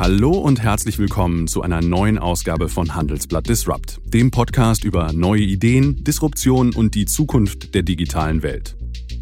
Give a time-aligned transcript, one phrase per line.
[0.00, 5.42] Hallo und herzlich willkommen zu einer neuen Ausgabe von Handelsblatt Disrupt, dem Podcast über neue
[5.42, 8.78] Ideen, Disruption und die Zukunft der digitalen Welt.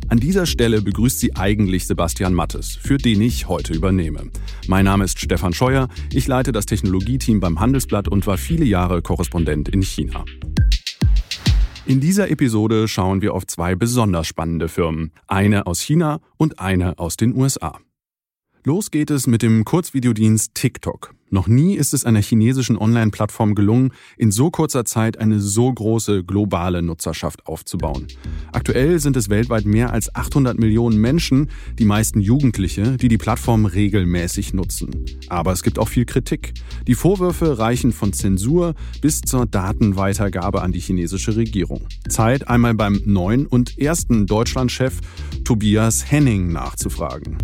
[0.07, 4.31] An dieser Stelle begrüßt sie eigentlich Sebastian Mattes, für den ich heute übernehme.
[4.69, 9.03] Mein Name ist Stefan Scheuer, ich leite das Technologieteam beim Handelsblatt und war viele Jahre
[9.03, 10.25] Korrespondent in China.
[11.87, 17.01] In dieser Episode schauen wir auf zwei besonders spannende Firmen, eine aus China und eine
[17.01, 17.81] aus den USA.
[18.65, 21.18] Los geht es mit dem Kurzvideodienst TikTok.
[21.31, 26.25] Noch nie ist es einer chinesischen Online-Plattform gelungen, in so kurzer Zeit eine so große
[26.25, 28.07] globale Nutzerschaft aufzubauen.
[28.53, 33.67] Aktuell sind es weltweit mehr als 800 Millionen Menschen, die meisten Jugendliche, die die Plattform
[33.67, 35.05] regelmäßig nutzen.
[35.29, 36.55] Aber es gibt auch viel Kritik.
[36.87, 41.83] Die Vorwürfe reichen von Zensur bis zur Datenweitergabe an die chinesische Regierung.
[42.09, 45.01] Zeit, einmal beim neuen und ersten Deutschlandchef
[45.45, 47.37] Tobias Henning nachzufragen.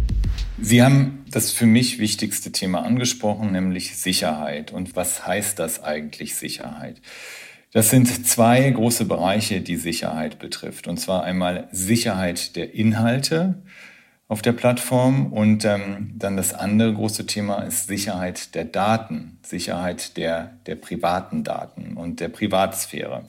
[0.60, 4.72] Sie haben das für mich wichtigste Thema angesprochen, nämlich Sicherheit.
[4.72, 7.00] Und was heißt das eigentlich Sicherheit?
[7.72, 10.86] Das sind zwei große Bereiche, die Sicherheit betrifft.
[10.86, 13.62] Und zwar einmal Sicherheit der Inhalte
[14.28, 20.16] auf der Plattform und ähm, dann das andere große Thema ist Sicherheit der Daten, Sicherheit
[20.16, 23.28] der, der privaten Daten und der Privatsphäre.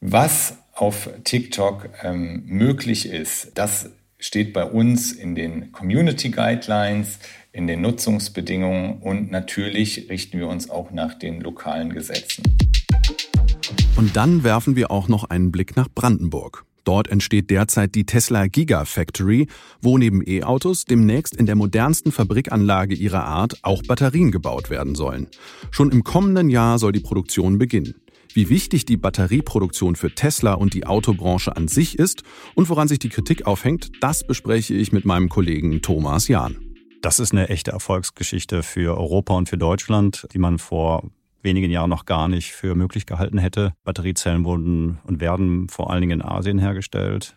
[0.00, 3.90] Was auf TikTok ähm, möglich ist, das
[4.22, 7.18] steht bei uns in den Community Guidelines,
[7.52, 12.44] in den Nutzungsbedingungen und natürlich richten wir uns auch nach den lokalen Gesetzen.
[13.96, 16.64] Und dann werfen wir auch noch einen Blick nach Brandenburg.
[16.84, 19.46] Dort entsteht derzeit die Tesla Gigafactory,
[19.80, 25.28] wo neben E-Autos demnächst in der modernsten Fabrikanlage ihrer Art auch Batterien gebaut werden sollen.
[25.70, 28.01] Schon im kommenden Jahr soll die Produktion beginnen
[28.36, 32.22] wie wichtig die Batterieproduktion für Tesla und die Autobranche an sich ist
[32.54, 36.56] und woran sich die Kritik aufhängt, das bespreche ich mit meinem Kollegen Thomas Jahn.
[37.02, 41.10] Das ist eine echte Erfolgsgeschichte für Europa und für Deutschland, die man vor
[41.42, 43.74] wenigen Jahren noch gar nicht für möglich gehalten hätte.
[43.84, 47.36] Batteriezellen wurden und werden vor allen Dingen in Asien hergestellt.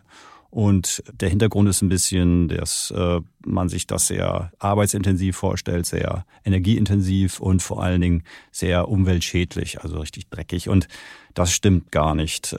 [0.56, 6.26] Und der Hintergrund ist ein bisschen, dass äh, man sich das sehr arbeitsintensiv vorstellt, sehr
[6.46, 8.24] energieintensiv und vor allen Dingen
[8.54, 10.70] sehr umweltschädlich, also richtig dreckig.
[10.70, 10.88] Und
[11.34, 12.56] das stimmt gar nicht.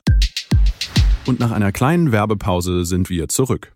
[1.25, 3.76] Und nach einer kleinen Werbepause sind wir zurück.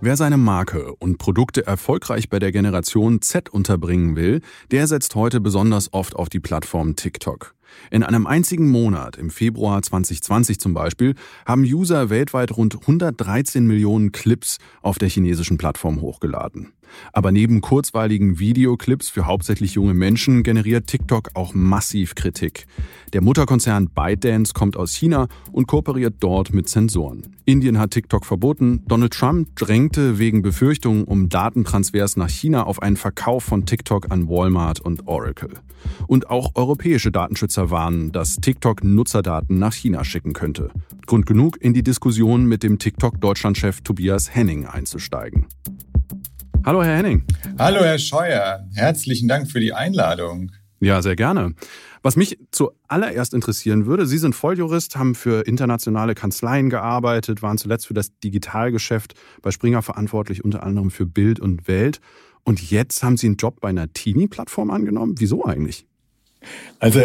[0.00, 5.40] Wer seine Marke und Produkte erfolgreich bei der Generation Z unterbringen will, der setzt heute
[5.40, 7.56] besonders oft auf die Plattform TikTok.
[7.90, 14.12] In einem einzigen Monat, im Februar 2020 zum Beispiel, haben User weltweit rund 113 Millionen
[14.12, 16.72] Clips auf der chinesischen Plattform hochgeladen.
[17.12, 22.66] Aber neben kurzweiligen Videoclips für hauptsächlich junge Menschen generiert TikTok auch massiv Kritik.
[23.12, 27.34] Der Mutterkonzern ByteDance kommt aus China und kooperiert dort mit Zensoren.
[27.44, 28.82] Indien hat TikTok verboten.
[28.86, 34.28] Donald Trump drängte wegen Befürchtungen um Datentransfers nach China auf einen Verkauf von TikTok an
[34.28, 35.54] Walmart und Oracle.
[36.06, 40.70] Und auch europäische Datenschützer warnen, dass TikTok Nutzerdaten nach China schicken könnte.
[41.06, 45.46] Grund genug, in die Diskussion mit dem TikTok-Deutschlandchef Tobias Henning einzusteigen.
[46.68, 47.24] Hallo, Herr Henning.
[47.58, 48.68] Hallo, Herr Scheuer.
[48.74, 50.52] Herzlichen Dank für die Einladung.
[50.80, 51.54] Ja, sehr gerne.
[52.02, 57.86] Was mich zuallererst interessieren würde, Sie sind Volljurist, haben für internationale Kanzleien gearbeitet, waren zuletzt
[57.86, 62.02] für das Digitalgeschäft bei Springer verantwortlich, unter anderem für Bild und Welt.
[62.44, 65.14] Und jetzt haben Sie einen Job bei einer Teenie-Plattform angenommen.
[65.16, 65.86] Wieso eigentlich?
[66.80, 67.00] Also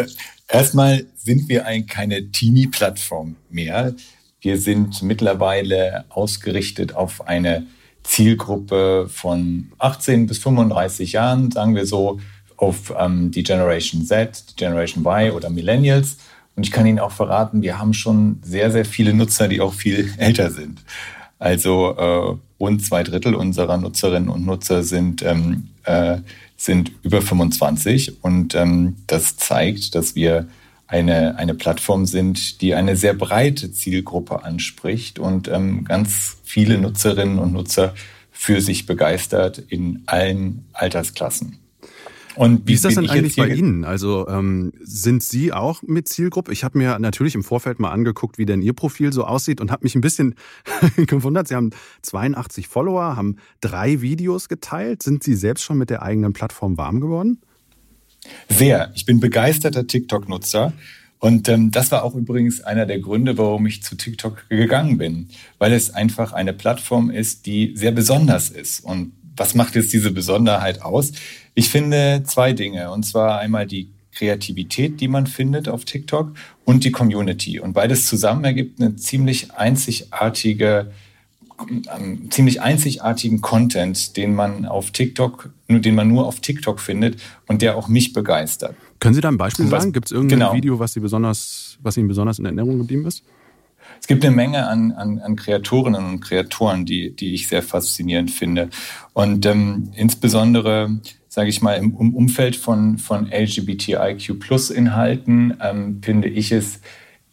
[0.46, 3.94] erstmal sind wir ein, keine Teenie-Plattform mehr.
[4.42, 7.66] Wir sind mittlerweile ausgerichtet auf eine
[8.04, 12.20] Zielgruppe von 18 bis 35 Jahren, sagen wir so,
[12.56, 16.18] auf ähm, die Generation Z, die Generation Y oder Millennials.
[16.54, 19.72] Und ich kann Ihnen auch verraten, wir haben schon sehr, sehr viele Nutzer, die auch
[19.72, 20.82] viel älter sind.
[21.38, 26.18] Also äh, rund zwei Drittel unserer Nutzerinnen und Nutzer sind, ähm, äh,
[26.56, 28.22] sind über 25.
[28.22, 30.46] Und ähm, das zeigt, dass wir
[30.86, 37.38] eine, eine Plattform sind, die eine sehr breite Zielgruppe anspricht und ähm, ganz viele Nutzerinnen
[37.38, 37.94] und Nutzer
[38.30, 41.58] für sich begeistert in allen Altersklassen.
[42.36, 43.84] Und wie, wie ist das denn eigentlich bei Ihnen?
[43.84, 46.52] Also ähm, sind Sie auch mit Zielgruppe?
[46.52, 49.70] Ich habe mir natürlich im Vorfeld mal angeguckt, wie denn Ihr Profil so aussieht und
[49.70, 50.34] habe mich ein bisschen
[50.96, 51.48] gewundert.
[51.48, 51.70] Sie haben
[52.02, 55.02] 82 Follower, haben drei Videos geteilt.
[55.02, 57.40] Sind Sie selbst schon mit der eigenen Plattform warm geworden?
[58.48, 58.90] Sehr.
[58.94, 60.72] Ich bin begeisterter TikTok-Nutzer.
[61.18, 65.28] Und ähm, das war auch übrigens einer der Gründe, warum ich zu TikTok gegangen bin,
[65.58, 68.80] weil es einfach eine Plattform ist, die sehr besonders ist.
[68.80, 71.12] Und was macht jetzt diese Besonderheit aus?
[71.54, 72.90] Ich finde zwei Dinge.
[72.90, 76.34] Und zwar einmal die Kreativität, die man findet auf TikTok
[76.64, 77.58] und die Community.
[77.58, 80.92] Und beides zusammen ergibt eine ziemlich einzigartige,
[82.30, 87.62] ziemlich einzigartigen Content, den man auf TikTok, nur den man nur auf TikTok findet und
[87.62, 88.74] der auch mich begeistert.
[89.00, 89.92] Können Sie da ein Beispiel was, sagen?
[89.92, 90.54] Gibt es irgendein genau.
[90.54, 93.22] Video, was, Sie besonders, was Ihnen besonders in Erinnerung geblieben ist?
[94.00, 98.30] Es gibt eine Menge an, an, an Kreatorinnen und Kreatoren, die, die ich sehr faszinierend
[98.30, 98.68] finde.
[99.12, 106.52] Und ähm, insbesondere, sage ich mal, im, im Umfeld von, von LGBTIQ-Plus-Inhalten ähm, finde ich
[106.52, 106.80] es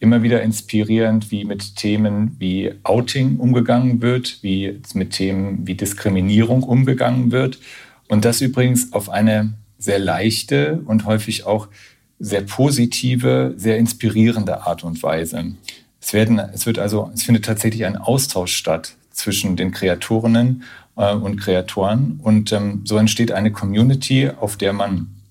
[0.02, 6.64] immer wieder inspirierend, wie mit Themen wie Outing umgegangen wird, wie mit Themen wie Diskriminierung
[6.64, 7.60] umgegangen wird.
[8.08, 11.68] Und das übrigens auf eine sehr leichte und häufig auch
[12.18, 15.54] sehr positive, sehr inspirierende Art und Weise.
[16.00, 20.64] Es, werden, es wird also, es findet tatsächlich ein Austausch statt zwischen den Kreatorinnen
[20.96, 22.18] äh, und Kreatoren.
[22.22, 25.21] Und ähm, so entsteht eine Community, auf der man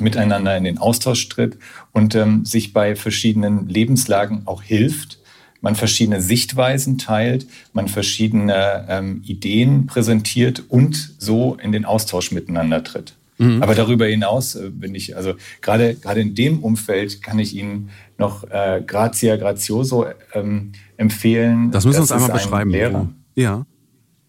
[0.00, 1.58] miteinander in den Austausch tritt
[1.92, 5.18] und ähm, sich bei verschiedenen Lebenslagen auch hilft.
[5.60, 12.84] Man verschiedene Sichtweisen teilt, man verschiedene ähm, Ideen präsentiert und so in den Austausch miteinander
[12.84, 13.14] tritt.
[13.38, 13.62] Mhm.
[13.62, 17.90] Aber darüber hinaus äh, bin ich, also gerade gerade in dem Umfeld kann ich Ihnen
[18.18, 21.70] noch äh, Grazia Grazioso ähm, empfehlen.
[21.70, 22.70] Das müssen Sie uns einmal beschreiben.
[22.70, 23.08] Lehrer.
[23.34, 23.66] Ja.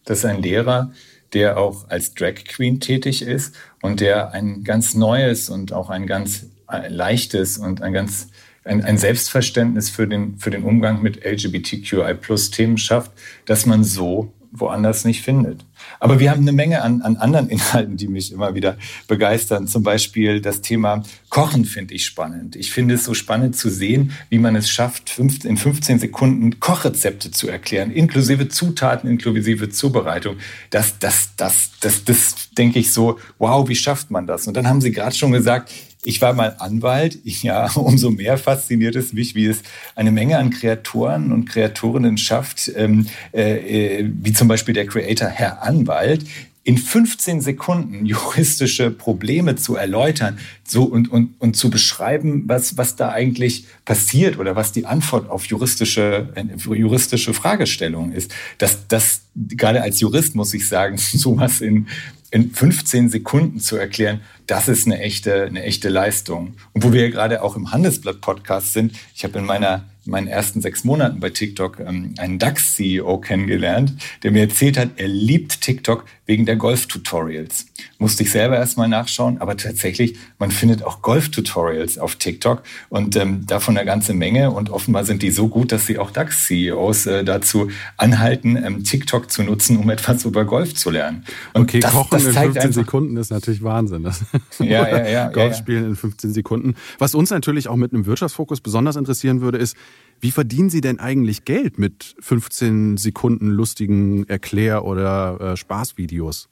[0.05, 0.91] Das ist ein Lehrer,
[1.33, 6.07] der auch als Drag Queen tätig ist und der ein ganz neues und auch ein
[6.07, 8.29] ganz äh, leichtes und ein ganz
[8.67, 13.11] ein, ein Selbstverständnis für den, für den Umgang mit LGBTQI-Plus-Themen schafft,
[13.45, 15.65] dass man so woanders nicht findet.
[15.99, 19.67] Aber wir haben eine Menge an, an anderen Inhalten, die mich immer wieder begeistern.
[19.67, 22.55] Zum Beispiel das Thema Kochen finde ich spannend.
[22.55, 27.31] Ich finde es so spannend zu sehen, wie man es schafft, in 15 Sekunden Kochrezepte
[27.31, 30.37] zu erklären, inklusive Zutaten, inklusive Zubereitung.
[30.69, 34.47] Das, das, das, das, das denke ich so, wow, wie schafft man das?
[34.47, 35.71] Und dann haben Sie gerade schon gesagt,
[36.07, 37.19] ich war mal Anwalt.
[37.23, 39.61] Ja, umso mehr fasziniert es mich, wie es
[39.95, 45.27] eine Menge an Kreatoren und Kreatorinnen schafft, ähm, äh, äh wie zum Beispiel der Creator
[45.27, 46.25] Herr Anwalt,
[46.63, 52.97] in 15 Sekunden juristische Probleme zu erläutern so und, und, und zu beschreiben, was, was
[52.97, 56.43] da eigentlich passiert oder was die Antwort auf juristische, äh,
[56.75, 58.33] juristische Fragestellungen ist.
[58.57, 61.87] Das, das, gerade als Jurist muss ich sagen, sowas in,
[62.31, 66.55] in 15 Sekunden zu erklären, das ist eine echte, eine echte Leistung.
[66.73, 70.27] Und wo wir ja gerade auch im Handelsblatt-Podcast sind, ich habe in meiner in meinen
[70.27, 73.93] ersten sechs Monaten bei TikTok ähm, einen DAX-CEO kennengelernt,
[74.23, 77.67] der mir erzählt hat, er liebt TikTok wegen der Golf-Tutorials.
[77.99, 83.45] Musste ich selber erstmal nachschauen, aber tatsächlich, man findet auch Golf-Tutorials auf TikTok und ähm,
[83.47, 84.51] davon eine ganze Menge.
[84.51, 89.31] Und offenbar sind die so gut, dass sie auch DAX-CEOs äh, dazu anhalten, ähm, TikTok
[89.31, 91.23] zu nutzen, um etwas über Golf zu lernen.
[91.53, 94.03] Und okay, das, Kochen das in 15 einfach, Sekunden ist natürlich Wahnsinn.
[94.03, 94.25] Das
[94.59, 96.75] ja, ja, ja, Golf spielen in 15 Sekunden.
[96.99, 99.77] Was uns natürlich auch mit einem Wirtschaftsfokus besonders interessieren würde, ist,
[100.19, 106.49] wie verdienen Sie denn eigentlich Geld mit 15 Sekunden lustigen Erklär- oder äh, Spaßvideos?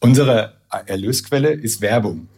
[0.00, 0.54] Unsere
[0.86, 2.28] Erlösquelle ist Werbung.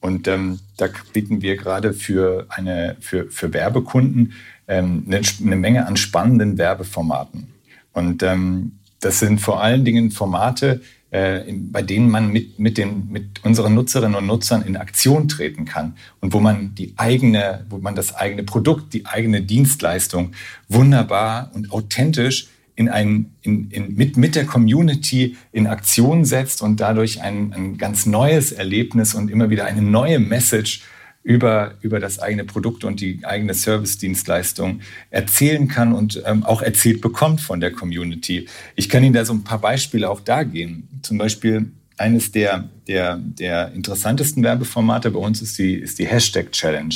[0.00, 4.32] Und ähm, da bieten wir gerade für, eine, für, für Werbekunden
[4.66, 7.48] ähm, eine, eine, Menge an spannenden Werbeformaten.
[7.92, 10.80] Und ähm, das sind vor allen Dingen Formate,
[11.12, 15.94] bei denen man mit, mit, den, mit unseren Nutzerinnen und Nutzern in Aktion treten kann
[16.20, 20.32] und wo man die eigene, wo man das eigene Produkt, die eigene Dienstleistung
[20.68, 26.80] wunderbar und authentisch in ein, in, in, mit, mit der Community in Aktion setzt und
[26.80, 30.80] dadurch ein, ein ganz neues Erlebnis und immer wieder eine neue Message
[31.22, 37.00] über, über das eigene Produkt und die eigene Service-Dienstleistung erzählen kann und ähm, auch erzählt
[37.00, 38.48] bekommt von der Community.
[38.74, 40.88] Ich kann Ihnen da so ein paar Beispiele auch da geben.
[41.02, 46.50] Zum Beispiel eines der, der, der interessantesten Werbeformate bei uns ist die, ist die Hashtag
[46.50, 46.94] Challenge.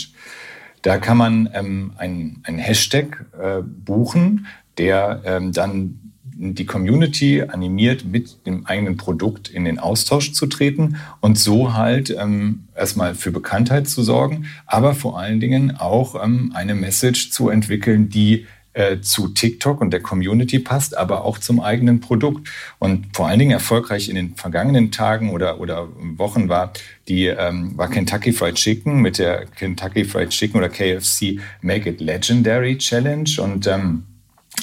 [0.82, 4.46] Da kann man ähm, einen Hashtag äh, buchen,
[4.78, 6.05] der ähm, dann
[6.38, 12.10] die Community animiert, mit dem eigenen Produkt in den Austausch zu treten und so halt
[12.10, 17.48] ähm, erstmal für Bekanntheit zu sorgen, aber vor allen Dingen auch ähm, eine Message zu
[17.48, 22.50] entwickeln, die äh, zu TikTok und der Community passt, aber auch zum eigenen Produkt.
[22.78, 25.88] Und vor allen Dingen erfolgreich in den vergangenen Tagen oder, oder
[26.18, 26.74] Wochen war
[27.08, 32.00] die ähm, war Kentucky Fried Chicken mit der Kentucky Fried Chicken oder KFC Make It
[32.02, 34.02] Legendary Challenge und ähm,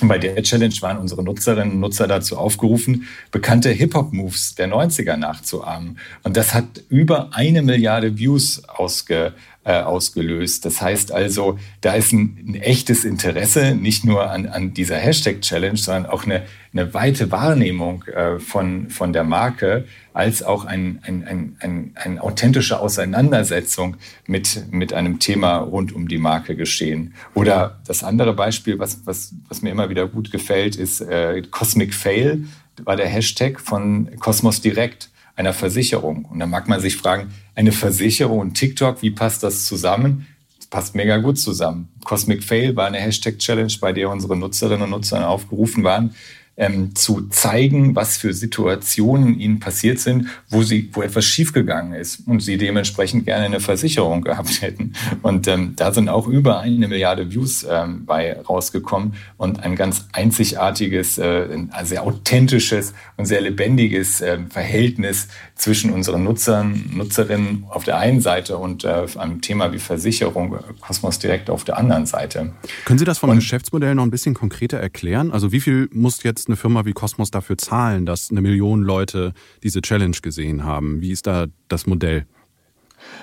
[0.02, 6.00] bei der Challenge waren unsere Nutzerinnen und Nutzer dazu aufgerufen, bekannte Hip-Hop-Moves der 90er nachzuahmen.
[6.24, 9.34] Und das hat über eine Milliarde Views ausge,
[9.66, 10.66] äh, ausgelöst.
[10.66, 15.78] Das heißt also, da ist ein, ein echtes Interesse, nicht nur an, an dieser Hashtag-Challenge,
[15.78, 16.44] sondern auch eine,
[16.74, 22.22] eine weite Wahrnehmung äh, von, von der Marke, als auch ein, ein, ein, ein, eine
[22.22, 27.14] authentische Auseinandersetzung mit, mit einem Thema rund um die Marke geschehen.
[27.34, 31.94] Oder das andere Beispiel, was, was, was mir immer wieder gut gefällt, ist äh, Cosmic
[31.94, 32.44] Fail,
[32.84, 36.26] war der Hashtag von Cosmos Direct einer Versicherung.
[36.26, 40.28] Und da mag man sich fragen, eine Versicherung und TikTok, wie passt das zusammen?
[40.70, 41.90] Passt mega gut zusammen.
[42.04, 46.16] Cosmic Fail war eine Hashtag-Challenge, bei der unsere Nutzerinnen und Nutzer aufgerufen waren,
[46.56, 52.28] ähm, zu zeigen, was für Situationen ihnen passiert sind, wo sie, wo etwas schiefgegangen ist
[52.28, 54.94] und sie dementsprechend gerne eine Versicherung gehabt hätten.
[55.22, 60.08] Und ähm, da sind auch über eine Milliarde Views ähm, bei rausgekommen und ein ganz
[60.14, 67.84] einzigartiges, äh, ein sehr authentisches und sehr lebendiges äh, Verhältnis zwischen unseren Nutzern, Nutzerinnen auf
[67.84, 72.52] der einen Seite und äh, einem Thema wie Versicherung, Kosmos Direkt auf der anderen Seite.
[72.86, 75.32] Können Sie das vom und, Geschäftsmodell noch ein bisschen konkreter erklären?
[75.32, 78.84] Also wie viel muss jetzt jetzt eine Firma wie Cosmos dafür zahlen, dass eine Million
[78.84, 79.34] Leute
[79.64, 81.00] diese Challenge gesehen haben?
[81.02, 82.26] Wie ist da das Modell?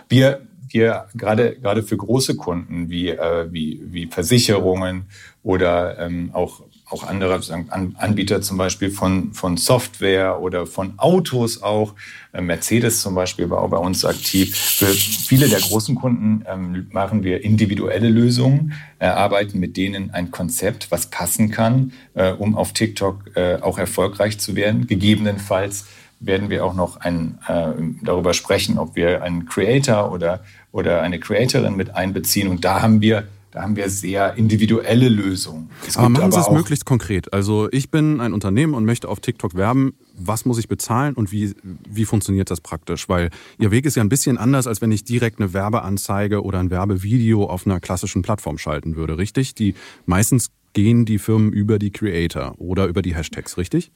[0.08, 5.04] Wir, wir gerade, gerade für große Kunden wie, äh, wie, wie Versicherungen
[5.42, 11.94] oder ähm, auch auch andere Anbieter zum Beispiel von, von Software oder von Autos auch.
[12.32, 14.56] Äh, Mercedes zum Beispiel war auch bei uns aktiv.
[14.56, 20.90] Für viele der großen Kunden ähm, machen wir individuelle Lösungen, erarbeiten mit denen ein Konzept,
[20.90, 24.86] was passen kann, äh, um auf TikTok äh, auch erfolgreich zu werden.
[24.86, 25.86] Gegebenenfalls
[26.18, 31.18] werden wir auch noch ein, äh, darüber sprechen, ob wir einen Creator oder, oder eine
[31.18, 32.48] Creatorin mit einbeziehen.
[32.48, 35.70] Und da haben wir da haben wir sehr individuelle Lösungen.
[35.96, 37.32] aber machen Sie es möglichst konkret.
[37.32, 39.94] Also ich bin ein Unternehmen und möchte auf TikTok werben.
[40.16, 41.54] Was muss ich bezahlen und wie,
[41.88, 43.08] wie funktioniert das praktisch?
[43.08, 46.60] Weil Ihr Weg ist ja ein bisschen anders, als wenn ich direkt eine Werbeanzeige oder
[46.60, 49.54] ein Werbevideo auf einer klassischen Plattform schalten würde, richtig?
[49.54, 49.74] Die
[50.06, 53.90] meistens gehen die Firmen über die Creator oder über die Hashtags, richtig?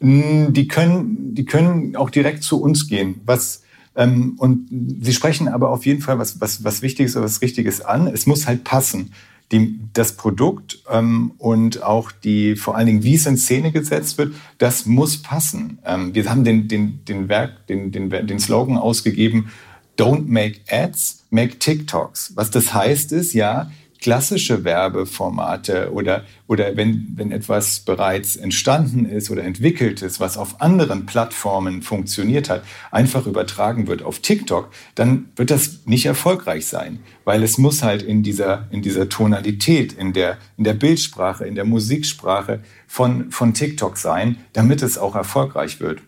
[0.00, 3.22] Die können, die können auch direkt zu uns gehen.
[3.24, 3.63] Was
[3.96, 4.68] ähm, und
[5.02, 8.06] Sie sprechen aber auf jeden Fall was, was, was Wichtiges oder was Richtiges an.
[8.06, 9.12] Es muss halt passen.
[9.52, 14.16] Die, das Produkt ähm, und auch die, vor allen Dingen, wie es in Szene gesetzt
[14.16, 15.78] wird, das muss passen.
[15.84, 19.50] Ähm, wir haben den, den, den, Werk, den, den, den Slogan ausgegeben,
[19.98, 22.32] Don't make ads, make TikToks.
[22.36, 23.70] Was das heißt ist, ja,
[24.04, 30.60] klassische Werbeformate oder, oder wenn, wenn etwas bereits entstanden ist oder entwickelt ist, was auf
[30.60, 36.98] anderen Plattformen funktioniert hat, einfach übertragen wird auf TikTok, dann wird das nicht erfolgreich sein,
[37.24, 41.54] weil es muss halt in dieser, in dieser Tonalität, in der, in der Bildsprache, in
[41.54, 46.02] der Musiksprache von, von TikTok sein, damit es auch erfolgreich wird.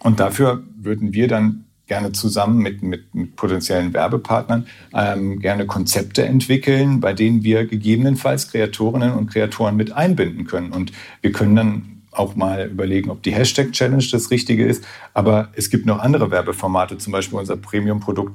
[0.00, 6.24] Und dafür würden wir dann gerne zusammen mit, mit, mit potenziellen Werbepartnern ähm, gerne Konzepte
[6.24, 10.72] entwickeln, bei denen wir gegebenenfalls Kreatorinnen und Kreatoren mit einbinden können.
[10.72, 10.92] Und
[11.22, 14.84] wir können dann auch mal überlegen, ob die Hashtag-Challenge das Richtige ist.
[15.14, 18.32] Aber es gibt noch andere Werbeformate, zum Beispiel unser Premium-Produkt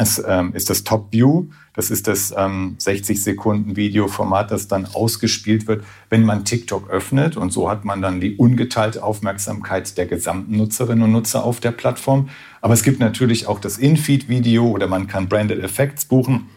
[0.00, 1.46] es ähm, ist das Top View.
[1.74, 7.36] Das ist das ähm, 60 Sekunden Videoformat, das dann ausgespielt wird, wenn man TikTok öffnet.
[7.36, 11.72] Und so hat man dann die ungeteilte Aufmerksamkeit der gesamten Nutzerinnen und Nutzer auf der
[11.72, 12.28] Plattform.
[12.60, 16.48] Aber es gibt natürlich auch das In-Feed-Video oder man kann Branded Effects buchen.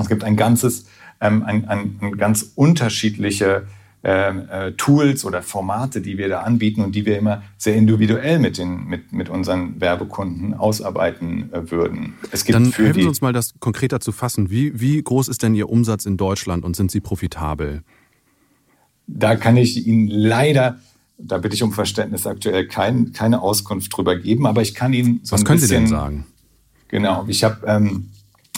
[0.00, 0.86] Es gibt ein ganzes,
[1.20, 3.66] ähm, ein, ein, ein ganz unterschiedliche
[4.04, 8.58] äh, Tools oder Formate, die wir da anbieten und die wir immer sehr individuell mit,
[8.58, 12.14] den, mit, mit unseren Werbekunden ausarbeiten äh, würden.
[12.30, 14.50] Es gibt Dann für helfen Sie uns mal, das konkreter zu fassen.
[14.50, 17.82] Wie, wie groß ist denn Ihr Umsatz in Deutschland und sind Sie profitabel?
[19.06, 20.78] Da kann ich Ihnen leider
[21.16, 25.20] da bitte ich um Verständnis aktuell kein, keine Auskunft drüber geben, aber ich kann Ihnen
[25.22, 26.26] so Was können bisschen, Sie denn sagen?
[26.88, 28.10] Genau, ich habe, ähm,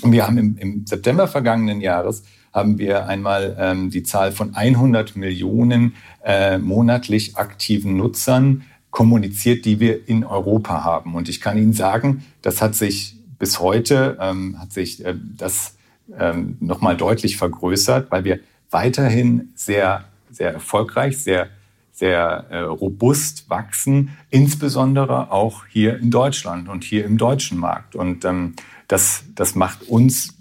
[0.03, 2.25] wir haben im, im September vergangenen Jahres
[2.57, 5.95] haben wir einmal ähm, die Zahl von 100 Millionen
[6.25, 11.15] äh, monatlich aktiven Nutzern kommuniziert, die wir in Europa haben.
[11.15, 15.77] Und ich kann Ihnen sagen, das hat sich bis heute, ähm, hat sich äh, das
[16.19, 21.51] ähm, nochmal deutlich vergrößert, weil wir weiterhin sehr, sehr erfolgreich, sehr
[21.93, 27.97] sehr äh, robust wachsen, insbesondere auch hier in Deutschland und hier im deutschen Markt.
[27.97, 28.55] Und ähm,
[28.87, 30.36] das, das macht uns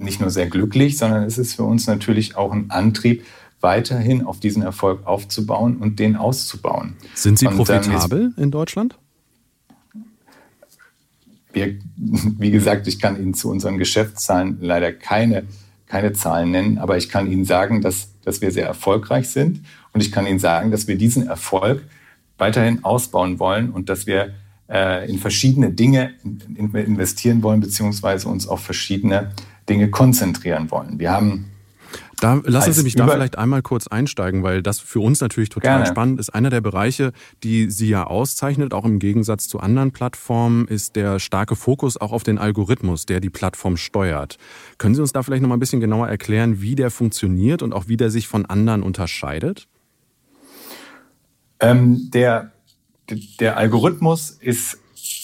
[0.00, 3.24] nicht nur sehr glücklich, sondern es ist für uns natürlich auch ein Antrieb,
[3.60, 6.94] weiterhin auf diesen Erfolg aufzubauen und den auszubauen.
[7.14, 8.96] Sind Sie profitabel in Deutschland?
[11.52, 15.44] Wir, wie gesagt, ich kann Ihnen zu unseren Geschäftszahlen leider keine,
[15.86, 19.60] keine Zahlen nennen, aber ich kann Ihnen sagen, dass, dass wir sehr erfolgreich sind
[19.92, 21.82] und ich kann Ihnen sagen, dass wir diesen Erfolg
[22.38, 24.32] weiterhin ausbauen wollen und dass wir
[24.70, 26.12] äh, in verschiedene Dinge
[26.56, 29.32] investieren wollen, beziehungsweise uns auf verschiedene
[29.70, 30.98] Dinge konzentrieren wollen.
[30.98, 31.46] Wir haben
[32.20, 35.78] da lassen Sie mich da vielleicht einmal kurz einsteigen, weil das für uns natürlich total
[35.78, 35.86] Gerne.
[35.86, 36.28] spannend ist.
[36.30, 37.12] Einer der Bereiche,
[37.42, 42.12] die Sie ja auszeichnet, auch im Gegensatz zu anderen Plattformen, ist der starke Fokus auch
[42.12, 44.36] auf den Algorithmus, der die Plattform steuert.
[44.76, 47.72] Können Sie uns da vielleicht noch mal ein bisschen genauer erklären, wie der funktioniert und
[47.72, 49.66] auch wie der sich von anderen unterscheidet?
[51.58, 52.52] Ähm, der,
[53.40, 54.78] der Algorithmus ist,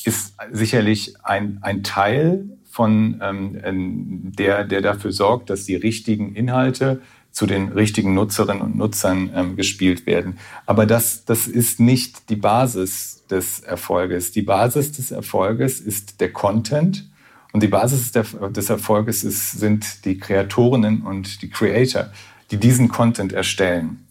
[0.04, 7.00] ist sicherlich ein, ein Teil von ähm, der, der dafür sorgt, dass die richtigen Inhalte
[7.30, 10.36] zu den richtigen Nutzerinnen und Nutzern ähm, gespielt werden.
[10.66, 14.32] Aber das, das ist nicht die Basis des Erfolges.
[14.32, 17.08] Die Basis des Erfolges ist der Content
[17.54, 22.10] und die Basis des Erfolges ist, sind die Kreatorinnen und die Creator,
[22.50, 24.06] die diesen Content erstellen.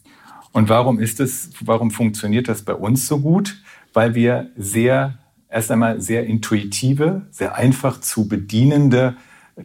[0.50, 3.62] Und warum ist es, warum funktioniert das bei uns so gut?
[3.92, 5.18] Weil wir sehr
[5.50, 9.16] erst einmal sehr intuitive, sehr einfach zu bedienende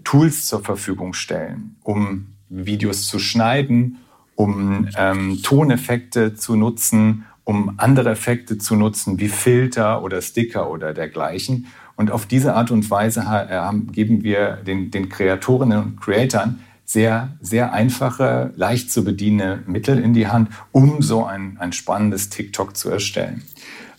[0.03, 3.97] Tools zur Verfügung stellen, um Videos zu schneiden,
[4.35, 10.93] um ähm, Toneffekte zu nutzen, um andere Effekte zu nutzen wie Filter oder Sticker oder
[10.93, 11.67] dergleichen.
[11.95, 17.37] Und auf diese Art und Weise äh, geben wir den, den Kreatorinnen und Creatoren sehr,
[17.41, 22.75] sehr einfache, leicht zu bedienende Mittel in die Hand, um so ein, ein spannendes TikTok
[22.75, 23.43] zu erstellen.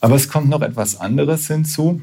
[0.02, 2.02] Aber es kommt noch etwas anderes hinzu.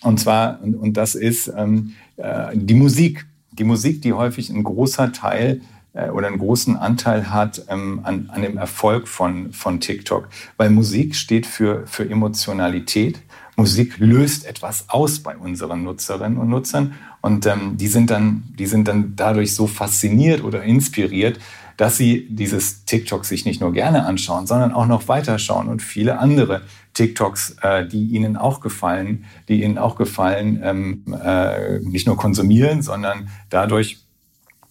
[0.00, 3.26] Und zwar, und, und das ist ähm, äh, die Musik.
[3.50, 5.60] Die Musik, die häufig ein großer Teil
[5.92, 10.28] äh, oder einen großen Anteil hat ähm, an, an dem Erfolg von, von TikTok.
[10.56, 13.20] Weil Musik steht für, für Emotionalität.
[13.56, 16.94] Musik löst etwas aus bei unseren Nutzerinnen und Nutzern.
[17.22, 21.40] Und ähm, die, sind dann, die sind dann dadurch so fasziniert oder inspiriert,
[21.76, 26.18] dass sie dieses TikTok sich nicht nur gerne anschauen, sondern auch noch weiterschauen und viele
[26.18, 26.62] andere
[26.94, 32.82] TikToks, äh, die ihnen auch gefallen, die ihnen auch gefallen, ähm, äh, nicht nur konsumieren,
[32.82, 33.98] sondern dadurch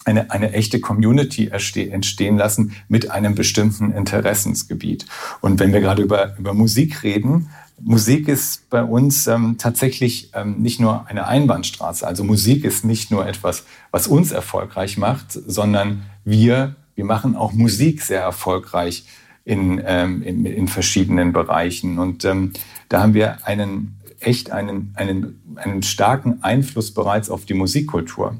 [0.06, 5.06] eine, eine echte Community entstehen lassen mit einem bestimmten Interessensgebiet.
[5.42, 7.50] Und wenn wir gerade über, über Musik reden,
[7.84, 12.06] Musik ist bei uns ähm, tatsächlich ähm, nicht nur eine Einbahnstraße.
[12.06, 17.54] Also Musik ist nicht nur etwas, was uns erfolgreich macht, sondern wir, wir machen auch
[17.54, 19.06] Musik sehr erfolgreich
[19.44, 22.00] in, ähm, in, in verschiedenen Bereichen.
[22.00, 22.54] Und ähm,
[22.90, 28.38] da haben wir einen echt einen, einen, einen starken Einfluss bereits auf die Musikkultur.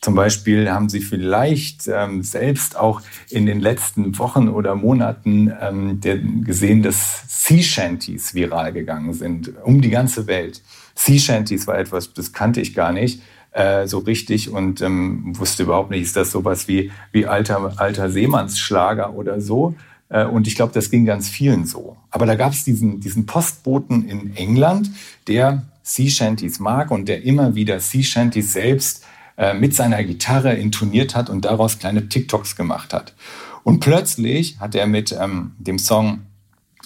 [0.00, 6.00] Zum Beispiel haben Sie vielleicht ähm, selbst auch in den letzten Wochen oder Monaten ähm,
[6.42, 10.62] gesehen, dass Sea Shanties viral gegangen sind, um die ganze Welt.
[10.94, 13.20] Sea Shanties war etwas, das kannte ich gar nicht
[13.52, 18.10] äh, so richtig und ähm, wusste überhaupt nicht, ist das sowas wie, wie alter, alter
[18.10, 19.74] Seemannsschlager oder so.
[20.10, 21.96] Äh, und ich glaube, das ging ganz vielen so.
[22.10, 24.90] Aber da gab es diesen, diesen Postboten in England,
[25.26, 29.04] der Sea Shanties mag und der immer wieder Sea Shanties selbst
[29.38, 33.14] äh, mit seiner Gitarre intoniert hat und daraus kleine TikToks gemacht hat.
[33.62, 36.20] Und plötzlich hat er mit ähm, dem Song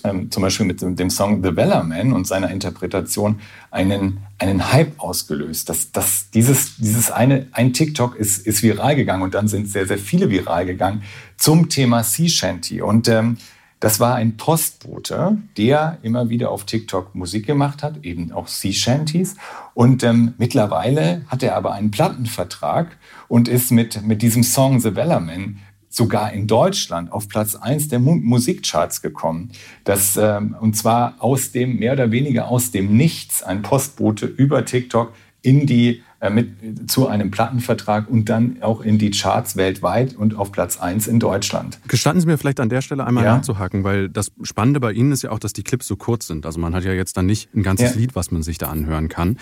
[0.04, 3.40] ähm, zum Beispiel mit dem Song The Bellerman und seiner Interpretation
[3.70, 5.68] einen, einen Hype ausgelöst.
[5.68, 9.86] Das, das, dieses, dieses eine, ein TikTok ist, ist viral gegangen und dann sind sehr,
[9.86, 11.02] sehr viele viral gegangen
[11.36, 12.82] zum Thema Sea Shanty.
[12.82, 13.38] Und ähm,
[13.80, 18.72] das war ein Postbote, der immer wieder auf TikTok Musik gemacht hat, eben auch Sea
[18.72, 19.36] Shanties.
[19.74, 22.96] Und ähm, mittlerweile hat er aber einen Plattenvertrag
[23.28, 25.58] und ist mit, mit diesem Song The Bellerman
[25.94, 29.50] sogar in Deutschland auf Platz 1 der Musikcharts gekommen.
[29.84, 34.64] Das, ähm, und zwar aus dem, mehr oder weniger aus dem Nichts, ein Postbote über
[34.64, 40.16] TikTok in die äh, mit, zu einem Plattenvertrag und dann auch in die Charts weltweit
[40.16, 41.78] und auf Platz 1 in Deutschland.
[41.86, 43.36] Gestatten Sie mir vielleicht an der Stelle einmal ja.
[43.36, 46.46] nachzuhaken, weil das Spannende bei Ihnen ist ja auch, dass die Clips so kurz sind.
[46.46, 48.00] Also man hat ja jetzt dann nicht ein ganzes ja.
[48.00, 49.36] Lied, was man sich da anhören kann.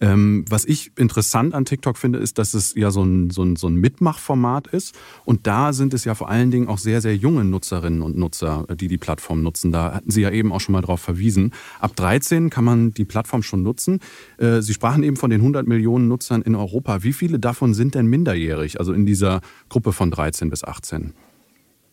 [0.00, 3.56] Ähm, was ich interessant an TikTok finde, ist, dass es ja so ein, so, ein,
[3.56, 4.94] so ein Mitmachformat ist.
[5.24, 8.66] Und da sind es ja vor allen Dingen auch sehr, sehr junge Nutzerinnen und Nutzer,
[8.74, 9.72] die die Plattform nutzen.
[9.72, 11.52] Da hatten Sie ja eben auch schon mal darauf verwiesen.
[11.80, 14.00] Ab 13 kann man die Plattform schon nutzen.
[14.38, 17.02] Äh, Sie sprachen eben von den 100 Millionen Nutzern in Europa.
[17.02, 21.12] Wie viele davon sind denn minderjährig, also in dieser Gruppe von 13 bis 18?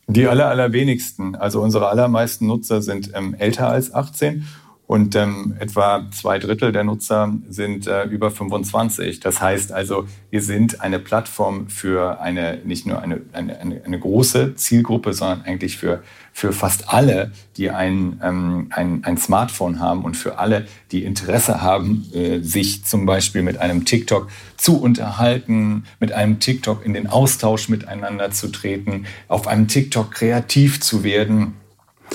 [0.09, 1.35] Die aller, allerwenigsten.
[1.35, 4.45] Also unsere allermeisten Nutzer sind ähm, älter als 18
[4.87, 9.19] und ähm, etwa zwei Drittel der Nutzer sind äh, über 25.
[9.19, 14.55] Das heißt also, wir sind eine Plattform für eine nicht nur eine, eine, eine, große
[14.55, 20.15] Zielgruppe, sondern eigentlich für, für fast alle, die ein, ähm, ein, ein Smartphone haben und
[20.15, 26.13] für alle, die Interesse haben, äh, sich zum Beispiel mit einem TikTok zu unterhalten, mit
[26.13, 31.55] einem TikTok in den Austausch miteinander zu treten, auf einem TikTok kreativ zu werden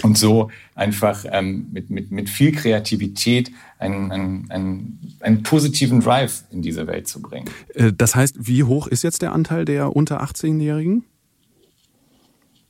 [0.03, 6.45] und so einfach ähm, mit, mit, mit viel Kreativität einen, einen, einen, einen positiven Drive
[6.51, 7.49] in diese Welt zu bringen.
[7.75, 11.05] Äh, das heißt, wie hoch ist jetzt der Anteil der unter 18-Jährigen?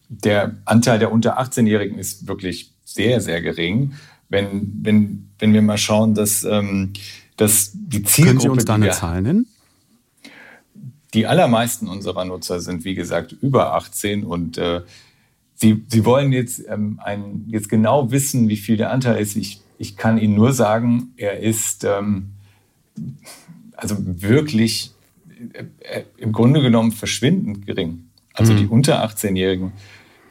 [0.08, 3.94] Der Anteil der unter 18-Jährigen ist wirklich sehr, sehr gering.
[4.28, 6.92] Wenn, wenn, wenn wir mal schauen, dass, ähm,
[7.36, 8.26] dass die Zielgruppe.
[8.26, 9.46] Können Sie uns da eine Zahl nennen?
[11.14, 14.80] Die allermeisten unserer Nutzer sind, wie gesagt, über 18 und äh,
[15.62, 19.36] Sie, Sie wollen jetzt, ähm, ein, jetzt genau wissen, wie viel der Anteil ist.
[19.36, 22.32] Ich, ich kann Ihnen nur sagen, er ist ähm,
[23.76, 24.90] also wirklich
[25.52, 28.08] äh, äh im Grunde genommen verschwindend gering.
[28.34, 28.56] Also mhm.
[28.56, 29.72] die unter 18-Jährigen,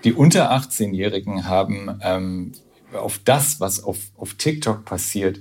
[0.04, 2.52] die unter 18-Jährigen haben ähm,
[2.92, 5.40] auf das, was auf, auf TikTok passiert,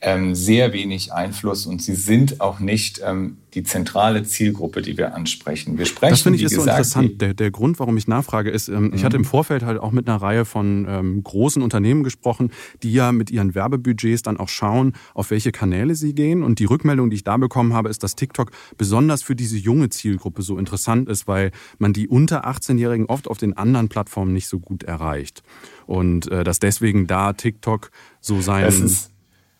[0.00, 5.14] ähm, sehr wenig Einfluss und sie sind auch nicht ähm, die zentrale Zielgruppe, die wir
[5.14, 5.78] ansprechen.
[5.78, 7.22] Wir sprechen, das finde ich ist gesagt, so interessant.
[7.22, 8.94] Der, der Grund, warum ich nachfrage, ist, ähm, mhm.
[8.94, 12.50] ich hatte im Vorfeld halt auch mit einer Reihe von ähm, großen Unternehmen gesprochen,
[12.82, 16.42] die ja mit ihren Werbebudgets dann auch schauen, auf welche Kanäle sie gehen.
[16.42, 19.88] Und die Rückmeldung, die ich da bekommen habe, ist, dass TikTok besonders für diese junge
[19.88, 24.48] Zielgruppe so interessant ist, weil man die unter 18-Jährigen oft auf den anderen Plattformen nicht
[24.48, 25.42] so gut erreicht.
[25.86, 28.66] Und äh, dass deswegen da TikTok so sein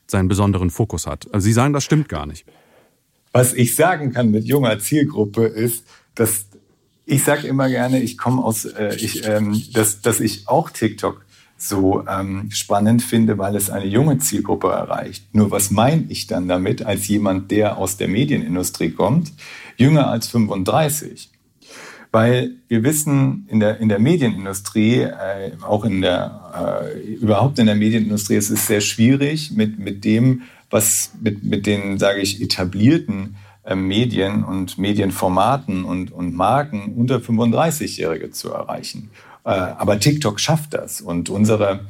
[0.06, 1.26] seinen besonderen Fokus hat.
[1.32, 2.46] Also Sie sagen, das stimmt gar nicht.
[3.32, 6.46] Was ich sagen kann mit junger Zielgruppe ist, dass
[7.04, 11.24] ich sage immer gerne, ich komme aus, äh, ich, ähm, dass, dass ich auch TikTok
[11.56, 15.34] so ähm, spannend finde, weil es eine junge Zielgruppe erreicht.
[15.34, 19.32] Nur was meine ich dann damit als jemand, der aus der Medienindustrie kommt,
[19.76, 21.30] jünger als 35?
[22.12, 27.66] Weil wir wissen, in der, in der Medienindustrie, äh, auch in der, äh, überhaupt in
[27.66, 32.40] der Medienindustrie, es ist sehr schwierig mit, mit dem, was mit, mit den, sage ich,
[32.40, 39.10] etablierten äh, Medien und Medienformaten und, und Marken unter 35-Jährige zu erreichen.
[39.44, 41.80] Äh, aber TikTok schafft das und unsere,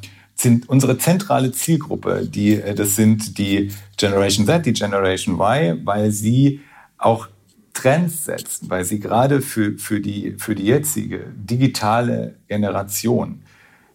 [0.66, 6.60] unsere zentrale Zielgruppe, die, äh, das sind die Generation Z, die Generation Y, weil sie
[6.98, 7.28] auch
[7.76, 13.42] Trends setzen, weil sie gerade für, für, die, für die jetzige digitale Generation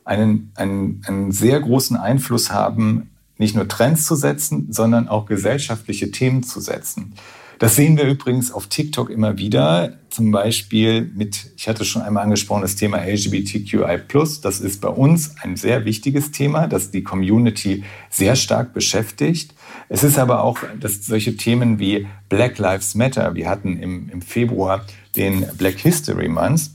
[0.05, 6.11] einen, einen, einen sehr großen Einfluss haben, nicht nur Trends zu setzen, sondern auch gesellschaftliche
[6.11, 7.13] Themen zu setzen.
[7.57, 12.23] Das sehen wir übrigens auf TikTok immer wieder, zum Beispiel mit, ich hatte schon einmal
[12.23, 13.99] angesprochen, das Thema LGBTQI+.
[14.41, 19.53] Das ist bei uns ein sehr wichtiges Thema, das die Community sehr stark beschäftigt.
[19.93, 24.21] Es ist aber auch, dass solche Themen wie Black Lives Matter, wir hatten im, im
[24.21, 24.85] Februar
[25.17, 26.69] den Black History Month,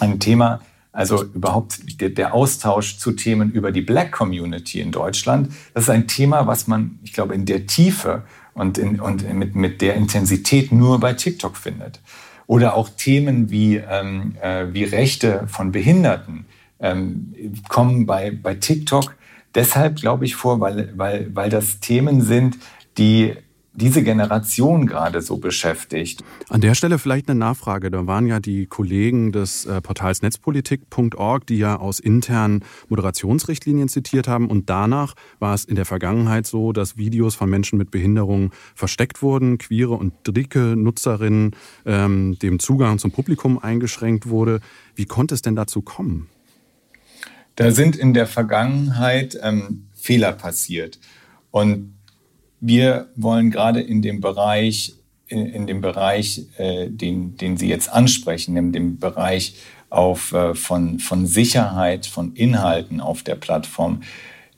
[0.00, 5.52] ein Thema, also überhaupt der, der, Austausch zu Themen über die Black Community in Deutschland,
[5.74, 8.22] das ist ein Thema, was man, ich glaube, in der Tiefe
[8.54, 12.00] und, in, und mit, mit der Intensität nur bei TikTok findet.
[12.46, 16.46] Oder auch Themen wie, ähm, äh, wie Rechte von Behinderten
[16.80, 17.34] ähm,
[17.68, 19.18] kommen bei, bei TikTok
[19.54, 22.58] deshalb, glaube ich, vor, weil, weil, weil das Themen sind,
[22.96, 23.34] die
[23.78, 26.24] diese Generation gerade so beschäftigt.
[26.48, 27.90] An der Stelle vielleicht eine Nachfrage.
[27.90, 34.26] Da waren ja die Kollegen des äh, Portals netzpolitik.org, die ja aus internen Moderationsrichtlinien zitiert
[34.26, 34.50] haben.
[34.50, 39.22] Und danach war es in der Vergangenheit so, dass Videos von Menschen mit Behinderungen versteckt
[39.22, 41.52] wurden, queere und dicke Nutzerinnen
[41.86, 44.60] ähm, dem Zugang zum Publikum eingeschränkt wurde.
[44.96, 46.28] Wie konnte es denn dazu kommen?
[47.58, 51.00] Da sind in der Vergangenheit ähm, Fehler passiert.
[51.50, 51.92] Und
[52.60, 54.94] wir wollen gerade in dem Bereich,
[55.26, 59.56] in, in dem Bereich, äh, den, den Sie jetzt ansprechen, in dem Bereich
[59.90, 64.02] auf, äh, von, von Sicherheit, von Inhalten auf der Plattform,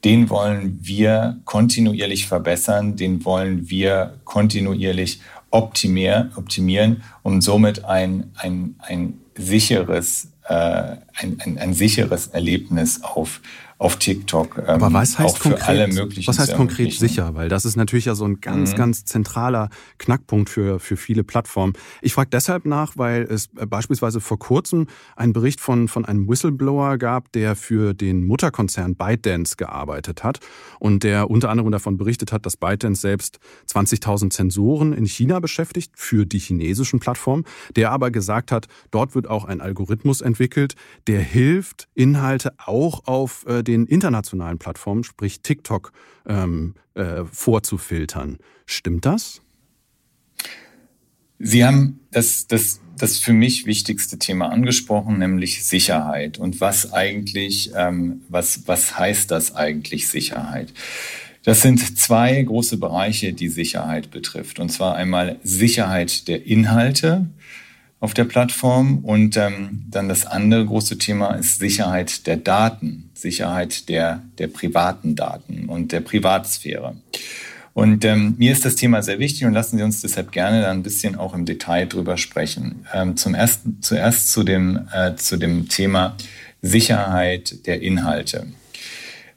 [0.04, 8.74] den wollen wir kontinuierlich verbessern, den wollen wir kontinuierlich optimier, optimieren, um somit ein, ein,
[8.80, 13.40] ein sicheres, ein, ein, ein sicheres Erlebnis auf,
[13.80, 14.58] auf TikTok.
[14.58, 17.34] Ähm, Aber was heißt konkret, alle möglichen was heißt konkret sicher?
[17.34, 18.76] Weil das ist natürlich ja so ein ganz, mhm.
[18.76, 21.72] ganz zentraler Knackpunkt für, für viele Plattformen.
[22.02, 26.28] Ich frage deshalb nach, weil es äh, beispielsweise vor kurzem einen Bericht von, von einem
[26.28, 30.40] Whistleblower gab, der für den Mutterkonzern ByteDance gearbeitet hat
[30.78, 35.92] und der unter anderem davon berichtet hat, dass ByteDance selbst 20.000 Sensoren in China beschäftigt
[35.96, 37.44] für die chinesischen Plattformen,
[37.76, 40.74] der aber gesagt hat, dort wird auch ein Algorithmus entwickelt,
[41.06, 45.92] der hilft, Inhalte auch auf äh, den internationalen Plattformen, sprich TikTok,
[46.26, 48.38] ähm, äh, vorzufiltern.
[48.66, 49.40] Stimmt das?
[51.38, 56.38] Sie haben das, das, das für mich wichtigste Thema angesprochen, nämlich Sicherheit.
[56.38, 60.72] Und was eigentlich, ähm, was, was heißt das eigentlich Sicherheit?
[61.42, 64.58] Das sind zwei große Bereiche, die Sicherheit betrifft.
[64.58, 67.30] Und zwar einmal Sicherheit der Inhalte
[68.00, 73.88] auf der Plattform und ähm, dann das andere große Thema ist Sicherheit der Daten, Sicherheit
[73.88, 76.96] der, der privaten Daten und der Privatsphäre.
[77.72, 80.78] Und ähm, mir ist das Thema sehr wichtig und lassen Sie uns deshalb gerne dann
[80.78, 82.86] ein bisschen auch im Detail drüber sprechen.
[82.92, 86.16] Ähm, zum ersten, zuerst zu dem, äh, zu dem Thema
[86.62, 88.48] Sicherheit der Inhalte.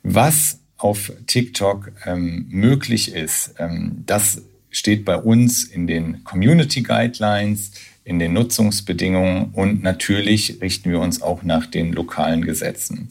[0.01, 7.71] Was auf TikTok ähm, möglich ist, ähm, das steht bei uns in den Community Guidelines,
[8.03, 13.09] in den Nutzungsbedingungen und natürlich richten wir uns auch nach den lokalen Gesetzen.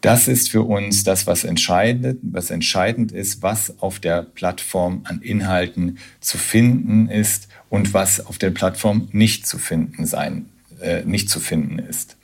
[0.00, 5.20] Das ist für uns das, was entscheidend, was entscheidend ist, was auf der Plattform an
[5.22, 10.46] Inhalten zu finden ist und was auf der Plattform nicht zu finden sein,
[10.80, 12.16] äh, nicht zu finden ist.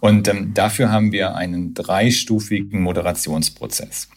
[0.00, 4.08] Und ähm, dafür haben wir einen dreistufigen Moderationsprozess.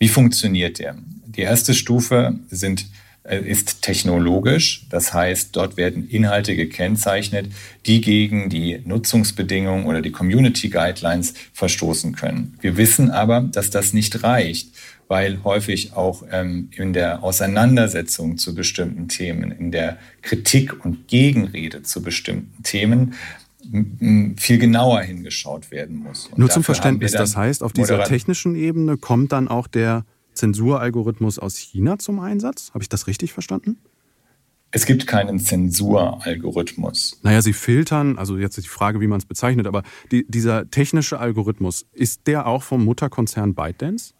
[0.00, 0.96] Wie funktioniert der?
[1.26, 2.86] Die erste Stufe sind
[3.24, 4.86] ist technologisch.
[4.90, 7.50] Das heißt, dort werden Inhalte gekennzeichnet,
[7.86, 12.56] die gegen die Nutzungsbedingungen oder die Community Guidelines verstoßen können.
[12.60, 14.70] Wir wissen aber, dass das nicht reicht,
[15.08, 21.82] weil häufig auch ähm, in der Auseinandersetzung zu bestimmten Themen, in der Kritik und Gegenrede
[21.82, 23.14] zu bestimmten Themen
[24.36, 26.26] viel genauer hingeschaut werden muss.
[26.26, 30.04] Und Nur zum Verständnis, das heißt, auf dieser technischen Ebene kommt dann auch der
[30.38, 32.70] Zensuralgorithmus aus China zum Einsatz?
[32.72, 33.78] Habe ich das richtig verstanden?
[34.70, 37.18] Es gibt keinen Zensuralgorithmus.
[37.22, 40.70] Naja, Sie filtern, also jetzt ist die Frage, wie man es bezeichnet, aber die, dieser
[40.70, 44.12] technische Algorithmus, ist der auch vom Mutterkonzern ByteDance?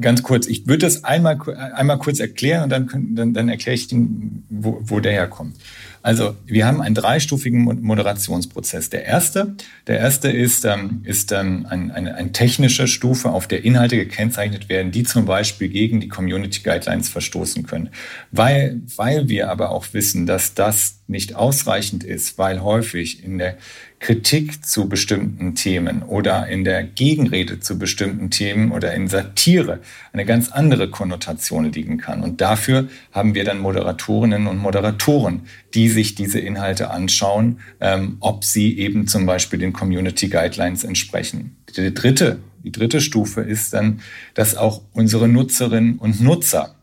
[0.00, 1.38] Ganz kurz, ich würde das einmal,
[1.74, 5.56] einmal kurz erklären und dann, dann, dann erkläre ich Ihnen, wo, wo der herkommt.
[6.04, 8.90] Also wir haben einen dreistufigen Moderationsprozess.
[8.90, 9.54] Der erste,
[9.86, 14.68] der erste ist, ähm, ist ähm, ein, eine, eine technische Stufe, auf der Inhalte gekennzeichnet
[14.68, 17.88] werden, die zum Beispiel gegen die Community Guidelines verstoßen können.
[18.32, 23.56] Weil, weil wir aber auch wissen, dass das nicht ausreichend ist, weil häufig in der
[24.04, 29.80] Kritik zu bestimmten Themen oder in der Gegenrede zu bestimmten Themen oder in Satire
[30.12, 32.22] eine ganz andere Konnotation liegen kann.
[32.22, 38.44] Und dafür haben wir dann Moderatorinnen und Moderatoren, die sich diese Inhalte anschauen, ähm, ob
[38.44, 41.56] sie eben zum Beispiel den Community Guidelines entsprechen.
[41.74, 44.00] Die dritte, die dritte Stufe ist dann,
[44.34, 46.74] dass auch unsere Nutzerinnen und Nutzer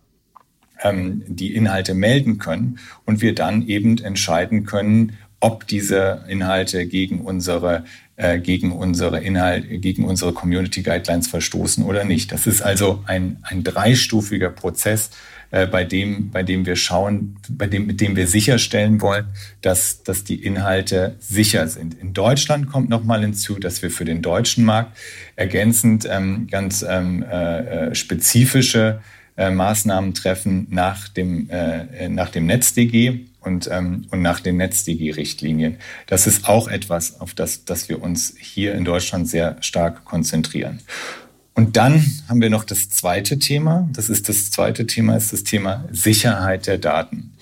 [0.81, 7.19] ähm, die Inhalte melden können und wir dann eben entscheiden können, ob diese Inhalte gegen
[7.19, 7.83] unsere
[8.15, 12.31] äh, gegen unsere Inhalte, gegen unsere Community Guidelines verstoßen oder nicht.
[12.31, 15.09] Das ist also ein, ein dreistufiger Prozess,
[15.49, 19.25] äh, bei dem, bei dem wir schauen, bei dem, mit dem wir sicherstellen wollen,
[19.61, 21.95] dass, dass die Inhalte sicher sind.
[21.95, 24.97] In Deutschland kommt nochmal hinzu, dass wir für den deutschen Markt
[25.35, 29.01] ergänzend ähm, ganz ähm, äh, äh spezifische
[29.35, 35.77] äh, Maßnahmen treffen nach dem, äh, nach dem NetzDG und, ähm, und nach den NetzDG-Richtlinien.
[36.07, 40.79] Das ist auch etwas, auf das, das wir uns hier in Deutschland sehr stark konzentrieren.
[41.53, 43.89] Und dann haben wir noch das zweite Thema.
[43.93, 47.33] Das ist das zweite Thema, ist das Thema Sicherheit der Daten.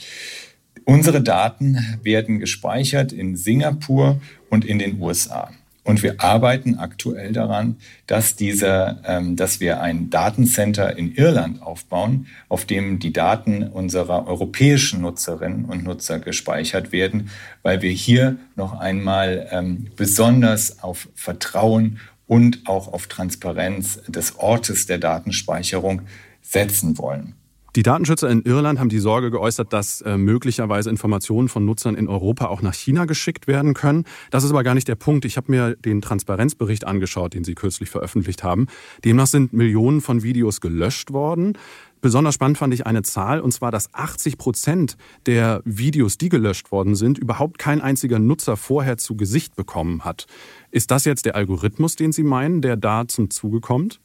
[0.85, 5.51] Unsere Daten werden gespeichert in Singapur und in den USA.
[5.89, 12.28] Und wir arbeiten aktuell daran, dass, diese, ähm, dass wir ein Datencenter in Irland aufbauen,
[12.47, 17.32] auf dem die Daten unserer europäischen Nutzerinnen und Nutzer gespeichert werden,
[17.63, 21.97] weil wir hier noch einmal ähm, besonders auf Vertrauen
[22.28, 26.04] und auch auf Transparenz des Ortes der Datenspeicherung
[26.43, 27.34] setzen wollen.
[27.75, 32.08] Die Datenschützer in Irland haben die Sorge geäußert, dass äh, möglicherweise Informationen von Nutzern in
[32.08, 34.05] Europa auch nach China geschickt werden können.
[34.32, 35.25] Das ist aber gar nicht der Punkt.
[35.25, 38.67] Ich habe mir den Transparenzbericht angeschaut, den Sie kürzlich veröffentlicht haben.
[39.05, 41.58] Demnach sind Millionen von Videos gelöscht worden.
[42.01, 46.71] Besonders spannend fand ich eine Zahl, und zwar, dass 80 Prozent der Videos, die gelöscht
[46.71, 50.25] worden sind, überhaupt kein einziger Nutzer vorher zu Gesicht bekommen hat.
[50.71, 53.99] Ist das jetzt der Algorithmus, den Sie meinen, der da zum Zuge kommt?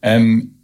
[0.00, 0.55] Ähm,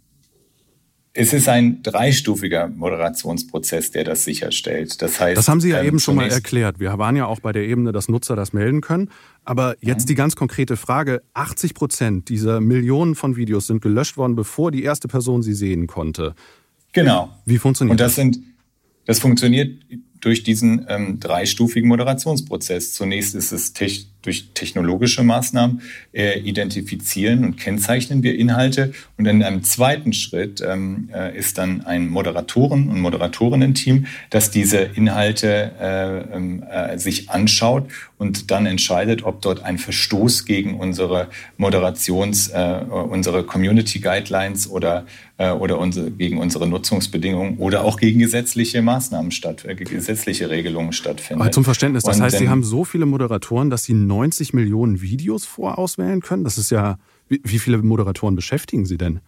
[1.15, 4.99] es ist ein dreistufiger Moderationsprozess, der das sicherstellt.
[5.01, 6.79] Das heißt, das haben Sie ja ähm, eben schon mal erklärt.
[6.79, 9.11] Wir waren ja auch bei der Ebene, dass Nutzer das melden können.
[9.45, 10.07] Aber jetzt mhm.
[10.07, 14.83] die ganz konkrete Frage: 80 Prozent dieser Millionen von Videos sind gelöscht worden, bevor die
[14.83, 16.33] erste Person sie sehen konnte.
[16.93, 17.29] Genau.
[17.45, 18.15] Wie funktioniert Und das?
[18.15, 18.39] Sind,
[19.05, 19.83] das funktioniert
[20.19, 22.93] durch diesen ähm, dreistufigen Moderationsprozess.
[22.93, 23.73] Zunächst ist es
[24.23, 25.81] durch technologische Maßnahmen
[26.13, 28.93] äh, identifizieren und kennzeichnen wir Inhalte.
[29.17, 34.79] Und in einem zweiten Schritt ähm, äh, ist dann ein Moderatoren- und Moderatorinnen-Team, das diese
[34.79, 41.27] Inhalte äh, ähm, äh, sich anschaut und dann entscheidet, ob dort ein Verstoß gegen unsere
[41.57, 45.05] Moderations-, äh, unsere Community Guidelines oder
[45.37, 51.41] äh, oder unsere, gegen unsere Nutzungsbedingungen oder auch gegen gesetzliche Maßnahmen statt, gesetzliche Regelungen stattfinden.
[51.41, 55.01] Aber zum Verständnis, das Und heißt, Sie haben so viele Moderatoren, dass Sie 90 Millionen
[55.01, 56.43] Videos vorauswählen können?
[56.43, 56.97] Das ist ja,
[57.27, 59.19] wie, wie viele Moderatoren beschäftigen Sie denn?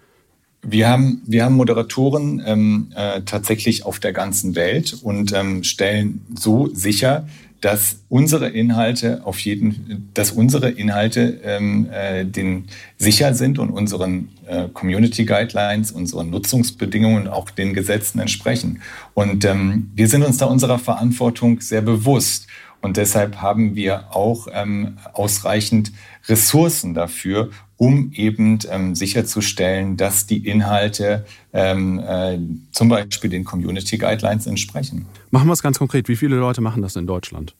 [0.61, 6.21] Wir haben, wir haben Moderatoren ähm, äh, tatsächlich auf der ganzen Welt und ähm, stellen
[6.35, 7.27] so sicher,
[7.61, 12.65] dass unsere Inhalte auf jeden, dass unsere Inhalte ähm, äh, den
[12.97, 18.81] sicher sind und unseren äh, Community Guidelines, unseren Nutzungsbedingungen, auch den Gesetzen entsprechen.
[19.13, 22.47] Und ähm, wir sind uns da unserer Verantwortung sehr bewusst.
[22.85, 25.91] Und deshalb haben wir auch ähm, ausreichend
[26.27, 32.37] Ressourcen dafür, um eben ähm, sicherzustellen, dass die Inhalte ähm, äh,
[32.71, 35.07] zum Beispiel den Community Guidelines entsprechen.
[35.31, 36.07] Machen wir es ganz konkret.
[36.09, 37.55] Wie viele Leute machen das in Deutschland?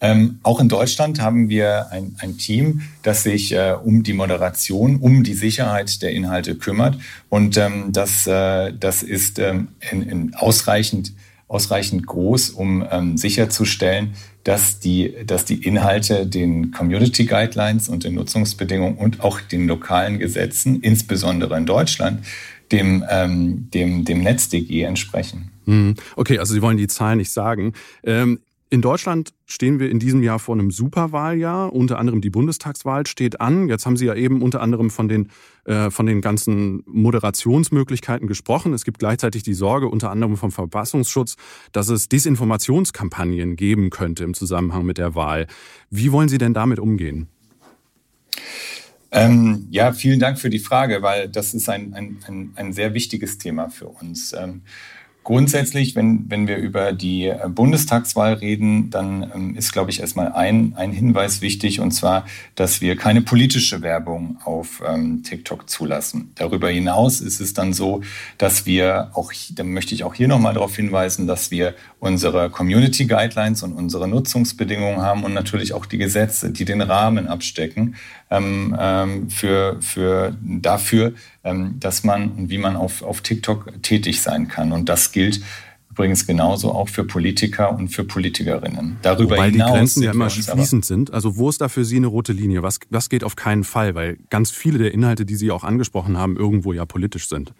[0.00, 4.96] Ähm, auch in Deutschland haben wir ein, ein Team, das sich äh, um die Moderation,
[4.96, 6.96] um die Sicherheit der Inhalte kümmert.
[7.28, 11.12] Und ähm, das, äh, das ist ähm, in, in ausreichend,
[11.48, 18.14] ausreichend groß, um ähm, sicherzustellen, dass die, dass die Inhalte den Community Guidelines und den
[18.14, 22.24] Nutzungsbedingungen und auch den lokalen Gesetzen, insbesondere in Deutschland,
[22.72, 25.50] dem, ähm, dem, dem NetzDG entsprechen.
[25.66, 25.94] Hm.
[26.16, 27.74] Okay, also Sie wollen die Zahlen nicht sagen.
[28.04, 31.72] Ähm, in Deutschland stehen wir in diesem Jahr vor einem Superwahljahr.
[31.72, 33.68] Unter anderem die Bundestagswahl steht an.
[33.68, 35.30] Jetzt haben Sie ja eben unter anderem von den,
[35.64, 38.72] äh, von den ganzen Moderationsmöglichkeiten gesprochen.
[38.72, 41.36] Es gibt gleichzeitig die Sorge, unter anderem vom Verfassungsschutz,
[41.70, 45.46] dass es Desinformationskampagnen geben könnte im Zusammenhang mit der Wahl.
[45.90, 47.28] Wie wollen Sie denn damit umgehen?
[49.12, 52.94] Ähm, ja, vielen Dank für die Frage, weil das ist ein, ein, ein, ein sehr
[52.94, 54.32] wichtiges Thema für uns.
[54.32, 54.62] Ähm,
[55.26, 60.30] Grundsätzlich, wenn, wenn wir über die äh, Bundestagswahl reden, dann ähm, ist, glaube ich, erstmal
[60.30, 66.30] ein, ein Hinweis wichtig, und zwar, dass wir keine politische Werbung auf ähm, TikTok zulassen.
[66.36, 68.02] Darüber hinaus ist es dann so,
[68.38, 73.06] dass wir auch, da möchte ich auch hier nochmal darauf hinweisen, dass wir unsere Community
[73.06, 77.96] Guidelines und unsere Nutzungsbedingungen haben und natürlich auch die Gesetze, die den Rahmen abstecken
[78.30, 84.20] ähm, ähm, für, für, dafür, ähm, dass man und wie man auf, auf TikTok tätig
[84.20, 84.72] sein kann.
[84.72, 85.40] Und das gilt
[85.90, 88.98] übrigens genauso auch für Politiker und für Politikerinnen.
[89.00, 91.14] Darüber Wobei hinaus die Grenzen ja immer fließend sind.
[91.14, 92.62] Also wo ist da für Sie eine rote Linie?
[92.62, 93.94] Was, was geht auf keinen Fall?
[93.94, 97.54] Weil ganz viele der Inhalte, die Sie auch angesprochen haben, irgendwo ja politisch sind.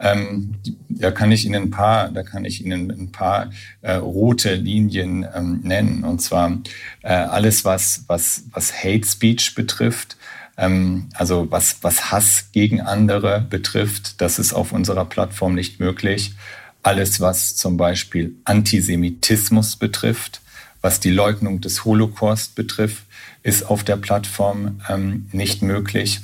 [0.00, 0.54] Ähm,
[0.88, 3.50] da kann ich Ihnen ein paar, da kann ich Ihnen ein paar
[3.82, 6.04] äh, rote Linien ähm, nennen.
[6.04, 6.58] Und zwar
[7.02, 10.16] äh, alles, was, was, was Hate Speech betrifft,
[10.56, 16.34] ähm, also was, was Hass gegen andere betrifft, das ist auf unserer Plattform nicht möglich.
[16.82, 20.40] Alles, was zum Beispiel Antisemitismus betrifft,
[20.80, 23.04] was die Leugnung des Holocaust betrifft,
[23.42, 26.20] ist auf der Plattform ähm, nicht möglich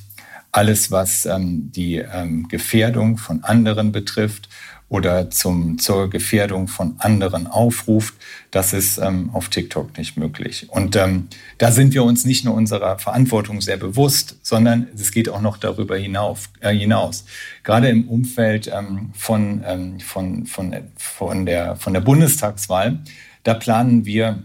[0.55, 4.49] alles, was ähm, die ähm, Gefährdung von anderen betrifft
[4.89, 8.15] oder zum, zur Gefährdung von anderen aufruft,
[8.53, 10.69] das ist ähm, auf TikTok nicht möglich.
[10.71, 11.27] Und ähm,
[11.59, 15.57] da sind wir uns nicht nur unserer Verantwortung sehr bewusst, sondern es geht auch noch
[15.57, 17.25] darüber hinauf, äh, hinaus.
[17.65, 23.01] Gerade im Umfeld ähm, von, ähm, von, von, von, der, von der Bundestagswahl,
[23.43, 24.45] da planen wir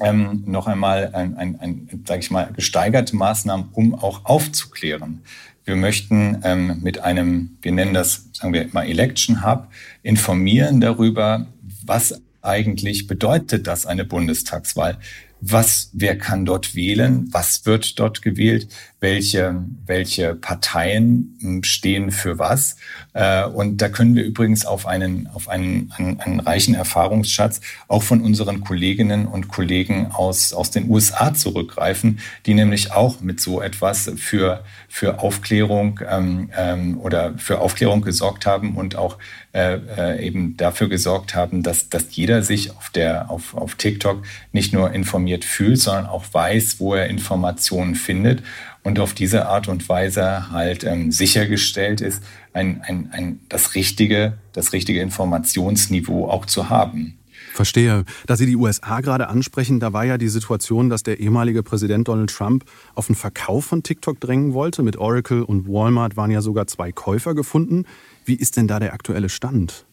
[0.00, 5.22] ähm, noch einmal ein, ein, ein sage ich mal, gesteigerte Maßnahmen, um auch aufzuklären.
[5.64, 9.68] Wir möchten ähm, mit einem, wir nennen das, sagen wir mal, Election Hub,
[10.02, 11.46] informieren darüber,
[11.84, 14.98] was eigentlich bedeutet das eine Bundestagswahl?
[15.40, 17.28] Was, wer kann dort wählen?
[17.30, 18.68] Was wird dort gewählt?
[19.04, 22.76] Welche, welche Parteien hm, stehen für was.
[23.12, 28.02] Äh, und da können wir übrigens auf einen, auf einen, einen, einen reichen Erfahrungsschatz auch
[28.02, 33.60] von unseren Kolleginnen und Kollegen aus, aus den USA zurückgreifen, die nämlich auch mit so
[33.60, 39.18] etwas für, für Aufklärung ähm, ähm, oder für Aufklärung gesorgt haben und auch
[39.52, 44.22] äh, äh, eben dafür gesorgt haben, dass, dass jeder sich auf, der, auf, auf TikTok
[44.52, 48.42] nicht nur informiert fühlt, sondern auch weiß, wo er Informationen findet
[48.84, 54.34] und auf diese Art und Weise halt ähm, sichergestellt ist, ein, ein, ein, das, richtige,
[54.52, 57.18] das richtige Informationsniveau auch zu haben.
[57.54, 58.04] Verstehe.
[58.26, 62.08] Da Sie die USA gerade ansprechen, da war ja die Situation, dass der ehemalige Präsident
[62.08, 62.64] Donald Trump
[62.94, 64.82] auf den Verkauf von TikTok drängen wollte.
[64.82, 67.86] Mit Oracle und Walmart waren ja sogar zwei Käufer gefunden.
[68.24, 69.86] Wie ist denn da der aktuelle Stand?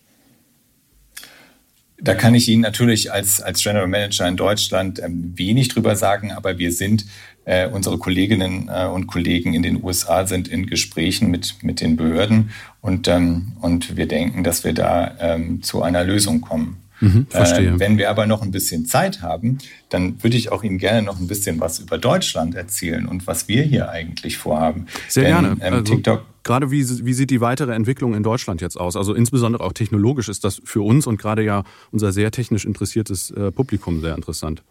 [2.03, 6.31] Da kann ich Ihnen natürlich als, als General Manager in Deutschland ähm, wenig drüber sagen,
[6.31, 7.05] aber wir sind,
[7.45, 11.95] äh, unsere Kolleginnen äh, und Kollegen in den USA sind in Gesprächen mit, mit den
[11.95, 16.77] Behörden und, ähm, und wir denken, dass wir da ähm, zu einer Lösung kommen.
[16.99, 17.71] Mhm, verstehe.
[17.71, 19.57] Äh, wenn wir aber noch ein bisschen Zeit haben,
[19.89, 23.47] dann würde ich auch Ihnen gerne noch ein bisschen was über Deutschland erzählen und was
[23.47, 24.85] wir hier eigentlich vorhaben.
[25.07, 25.47] Sehr Denn, gerne.
[25.61, 28.95] Ähm, also, TikTok Gerade wie, wie sieht die weitere Entwicklung in Deutschland jetzt aus?
[28.95, 33.29] Also insbesondere auch technologisch ist das für uns und gerade ja unser sehr technisch interessiertes
[33.31, 34.63] äh, Publikum sehr interessant.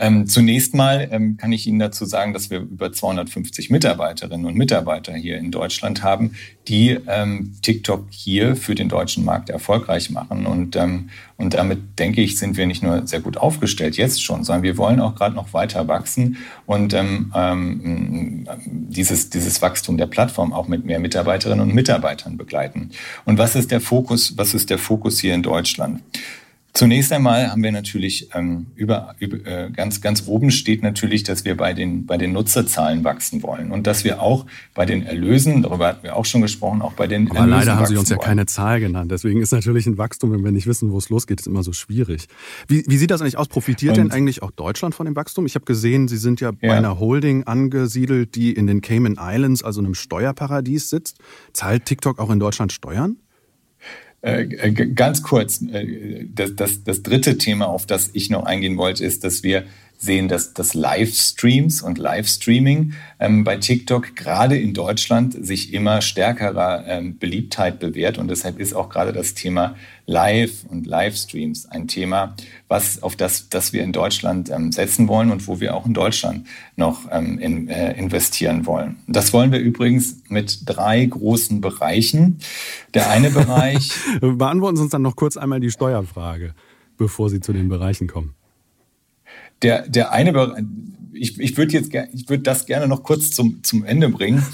[0.00, 4.54] Ähm, zunächst mal ähm, kann ich Ihnen dazu sagen, dass wir über 250 Mitarbeiterinnen und
[4.54, 6.36] Mitarbeiter hier in Deutschland haben,
[6.68, 10.46] die ähm, TikTok hier für den deutschen Markt erfolgreich machen.
[10.46, 14.44] Und, ähm, und damit denke ich, sind wir nicht nur sehr gut aufgestellt jetzt schon,
[14.44, 20.06] sondern wir wollen auch gerade noch weiter wachsen und ähm, ähm, dieses, dieses Wachstum der
[20.06, 22.90] Plattform auch mit mehr Mitarbeiterinnen und Mitarbeitern begleiten.
[23.24, 24.36] Und was ist der Fokus?
[24.36, 26.02] Was ist der Fokus hier in Deutschland?
[26.78, 31.44] Zunächst einmal haben wir natürlich ähm, über, über äh, ganz ganz oben steht natürlich, dass
[31.44, 35.62] wir bei den bei den Nutzerzahlen wachsen wollen und dass wir auch bei den Erlösen,
[35.62, 38.10] darüber hatten wir auch schon gesprochen, auch bei den Aber Erlösen leider haben Sie uns
[38.10, 39.10] ja keine Zahl genannt.
[39.10, 41.72] Deswegen ist natürlich ein Wachstum, wenn wir nicht wissen, wo es losgeht, ist immer so
[41.72, 42.28] schwierig.
[42.68, 43.48] Wie, wie sieht das eigentlich aus?
[43.48, 45.46] Profitiert und, denn eigentlich auch Deutschland von dem Wachstum?
[45.46, 49.18] Ich habe gesehen, Sie sind ja, ja bei einer Holding angesiedelt, die in den Cayman
[49.20, 51.18] Islands, also einem Steuerparadies sitzt.
[51.52, 53.16] Zahlt TikTok auch in Deutschland Steuern?
[54.20, 58.76] Äh, äh, ganz kurz, äh, das, das, das dritte Thema, auf das ich noch eingehen
[58.76, 59.64] wollte, ist, dass wir
[59.98, 66.84] sehen, dass das Livestreams und Livestreaming ähm, bei TikTok gerade in Deutschland sich immer stärkerer
[66.86, 68.16] ähm, Beliebtheit bewährt.
[68.16, 69.74] Und deshalb ist auch gerade das Thema
[70.06, 72.36] Live und Livestreams ein Thema,
[72.68, 75.94] was auf das, das wir in Deutschland ähm, setzen wollen und wo wir auch in
[75.94, 76.46] Deutschland
[76.76, 78.96] noch ähm, in, äh, investieren wollen.
[79.08, 82.38] Das wollen wir übrigens mit drei großen Bereichen.
[82.94, 83.90] Der eine Bereich.
[84.20, 86.54] Beantworten Sie uns dann noch kurz einmal die Steuerfrage,
[86.96, 88.37] bevor Sie zu den Bereichen kommen
[89.62, 90.66] der, der eine,
[91.12, 94.44] ich, ich würde jetzt, ich würde das gerne noch kurz zum, zum Ende bringen.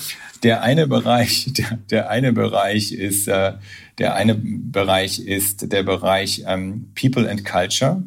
[0.42, 3.54] Der eine Bereich, der, der eine Bereich ist, äh,
[3.98, 8.02] der eine Bereich ist der Bereich ähm, People and Culture.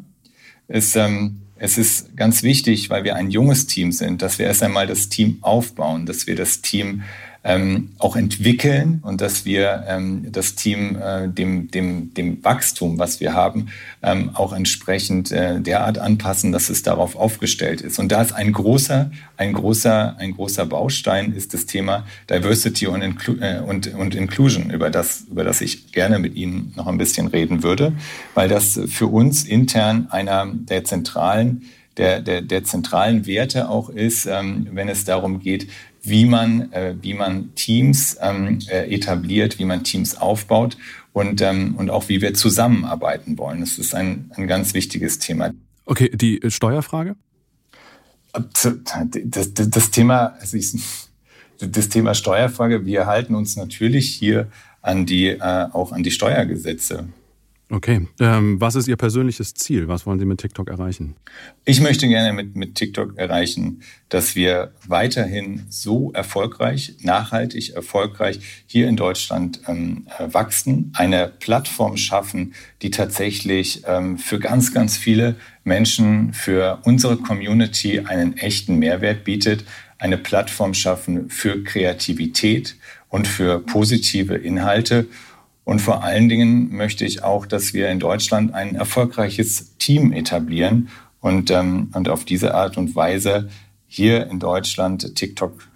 [0.66, 4.62] Es, ähm, es ist ganz wichtig, weil wir ein junges Team sind, dass wir erst
[4.62, 7.02] einmal das Team aufbauen, dass wir das Team
[7.44, 13.20] ähm, auch entwickeln und dass wir ähm, das Team äh, dem, dem, dem Wachstum, was
[13.20, 13.68] wir haben,
[14.02, 17.98] ähm, auch entsprechend äh, derart anpassen, dass es darauf aufgestellt ist.
[17.98, 23.02] Und da ist ein großer, ein großer, ein großer Baustein ist das Thema Diversity und,
[23.02, 26.98] Inclu äh, und, und Inclusion, über das, über das ich gerne mit Ihnen noch ein
[26.98, 27.92] bisschen reden würde,
[28.34, 31.62] weil das für uns intern einer der zentralen
[31.98, 35.66] der, der, der zentralen Werte auch ist, ähm, wenn es darum geht,
[36.08, 40.76] wie man, äh, wie man Teams ähm, äh, etabliert, wie man Teams aufbaut
[41.12, 43.60] und, ähm, und auch wie wir zusammenarbeiten wollen.
[43.60, 45.52] Das ist ein, ein ganz wichtiges Thema.
[45.84, 47.16] Okay, die Steuerfrage?
[48.32, 48.74] Das,
[49.24, 50.74] das, das Thema, also ich,
[51.58, 54.48] das Thema Steuerfrage, wir halten uns natürlich hier
[54.82, 57.08] an die, äh, auch an die Steuergesetze.
[57.70, 58.06] Okay.
[58.18, 59.88] Ähm, was ist Ihr persönliches Ziel?
[59.88, 61.16] Was wollen Sie mit TikTok erreichen?
[61.66, 68.88] Ich möchte gerne mit, mit TikTok erreichen, dass wir weiterhin so erfolgreich, nachhaltig erfolgreich hier
[68.88, 75.36] in Deutschland ähm, äh, wachsen, eine Plattform schaffen, die tatsächlich ähm, für ganz, ganz viele
[75.64, 79.66] Menschen, für unsere Community einen echten Mehrwert bietet,
[79.98, 82.76] eine Plattform schaffen für Kreativität
[83.10, 85.06] und für positive Inhalte
[85.68, 90.88] und vor allen Dingen möchte ich auch, dass wir in Deutschland ein erfolgreiches Team etablieren
[91.20, 93.50] und, ähm, und auf diese Art und Weise
[93.86, 95.68] hier in Deutschland TikTok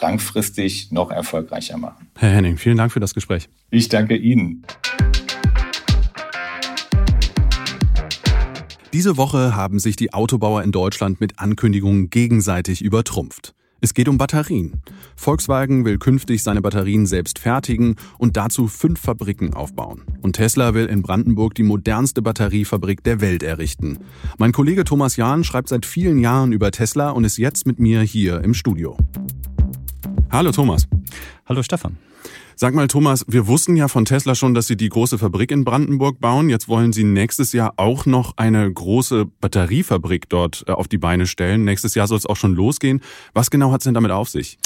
[0.00, 2.08] langfristig noch erfolgreicher machen.
[2.18, 3.48] Herr Henning, vielen Dank für das Gespräch.
[3.70, 4.66] Ich danke Ihnen.
[8.92, 13.54] Diese Woche haben sich die Autobauer in Deutschland mit Ankündigungen gegenseitig übertrumpft.
[13.80, 14.82] Es geht um Batterien.
[15.14, 20.02] Volkswagen will künftig seine Batterien selbst fertigen und dazu fünf Fabriken aufbauen.
[20.20, 23.98] Und Tesla will in Brandenburg die modernste Batteriefabrik der Welt errichten.
[24.36, 28.02] Mein Kollege Thomas Jahn schreibt seit vielen Jahren über Tesla und ist jetzt mit mir
[28.02, 28.96] hier im Studio.
[30.30, 30.88] Hallo Thomas.
[31.46, 31.96] Hallo Stefan.
[32.60, 35.62] Sag mal, Thomas, wir wussten ja von Tesla schon, dass sie die große Fabrik in
[35.62, 36.50] Brandenburg bauen.
[36.50, 41.28] Jetzt wollen sie nächstes Jahr auch noch eine große Batteriefabrik dort äh, auf die Beine
[41.28, 41.62] stellen.
[41.62, 43.00] Nächstes Jahr soll es auch schon losgehen.
[43.32, 44.58] Was genau hat es denn damit auf sich?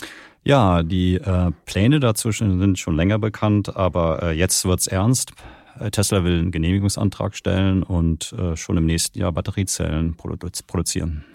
[0.42, 5.34] Ja, die äh, Pläne dazwischen sind schon länger bekannt, aber äh, jetzt wird's ernst.
[5.78, 11.26] Äh, Tesla will einen Genehmigungsantrag stellen und äh, schon im nächsten Jahr Batteriezellen produ produzieren.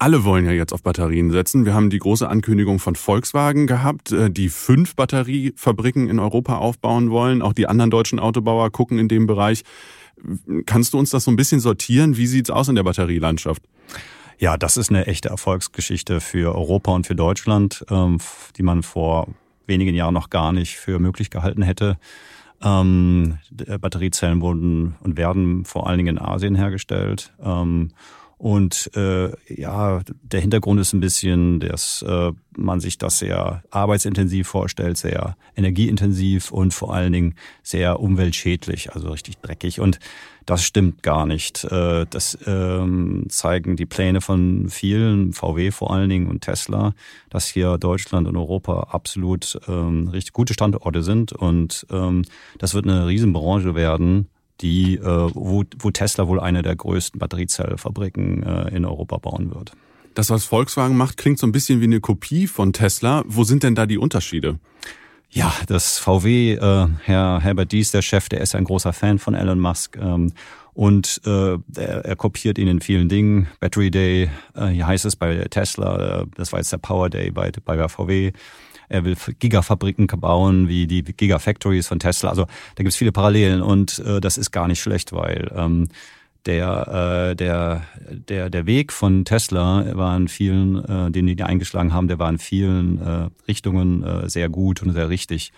[0.00, 1.64] Alle wollen ja jetzt auf Batterien setzen.
[1.66, 7.10] Wir haben die große Ankündigung von Volkswagen gehabt, äh, die fünf Batteriefabriken in Europa aufbauen
[7.10, 7.42] wollen.
[7.42, 9.64] Auch die anderen deutschen Autobauer gucken in dem Bereich.
[10.66, 12.16] Kannst du uns das so ein bisschen sortieren?
[12.16, 13.62] Wie sieht's aus in der Batterielandschaft?
[14.38, 18.18] Ja, das ist eine echte Erfolgsgeschichte für Europa und für Deutschland, ähm,
[18.56, 19.26] die man vor
[19.66, 21.98] wenigen Jahren noch gar nicht für möglich gehalten hätte.
[22.62, 23.38] Ähm,
[23.80, 27.32] Batteriezellen wurden und werden vor allen Dingen in Asien hergestellt.
[28.38, 34.46] Und äh, ja, der Hintergrund ist ein bisschen, dass äh, man sich das sehr arbeitsintensiv
[34.46, 37.34] vorstellt, sehr energieintensiv und vor allen Dingen
[37.64, 39.80] sehr umweltschädlich, also richtig dreckig.
[39.80, 39.98] Und
[40.46, 41.64] das stimmt gar nicht.
[41.64, 46.94] Äh, das ähm, zeigen die Pläne von vielen, VW vor allen Dingen und Tesla,
[47.30, 51.32] dass hier Deutschland und Europa absolut ähm, richtig gute Standorte sind.
[51.32, 52.24] Und ähm,
[52.58, 54.28] das wird eine Riesenbranche werden
[54.60, 59.72] die, äh, wo, wo Tesla wohl eine der größten Batteriezellfabriken äh, in Europa bauen wird.
[60.14, 63.22] Das, was Volkswagen macht, klingt so ein bisschen wie eine Kopie von Tesla.
[63.26, 64.58] Wo sind denn da die Unterschiede?
[65.30, 69.34] Ja, das VW, äh, Herr Herbert Dies, der Chef, der ist ein großer Fan von
[69.34, 69.96] Elon Musk.
[69.96, 70.32] Ähm,
[70.72, 73.48] und äh, er, er kopiert ihn in vielen Dingen.
[73.60, 77.30] Battery Day, äh, hier heißt es bei Tesla, äh, das war jetzt der Power Day
[77.30, 78.32] bei, bei VW.
[78.88, 82.30] Er will Gigafabriken bauen, wie die Gigafactories von Tesla.
[82.30, 85.88] Also da gibt es viele Parallelen und äh, das ist gar nicht schlecht, weil ähm,
[86.46, 87.82] der, äh, der,
[88.28, 92.30] der, der Weg von Tesla war in vielen, äh, den die eingeschlagen haben, der war
[92.30, 95.52] in vielen äh, Richtungen äh, sehr gut und sehr richtig.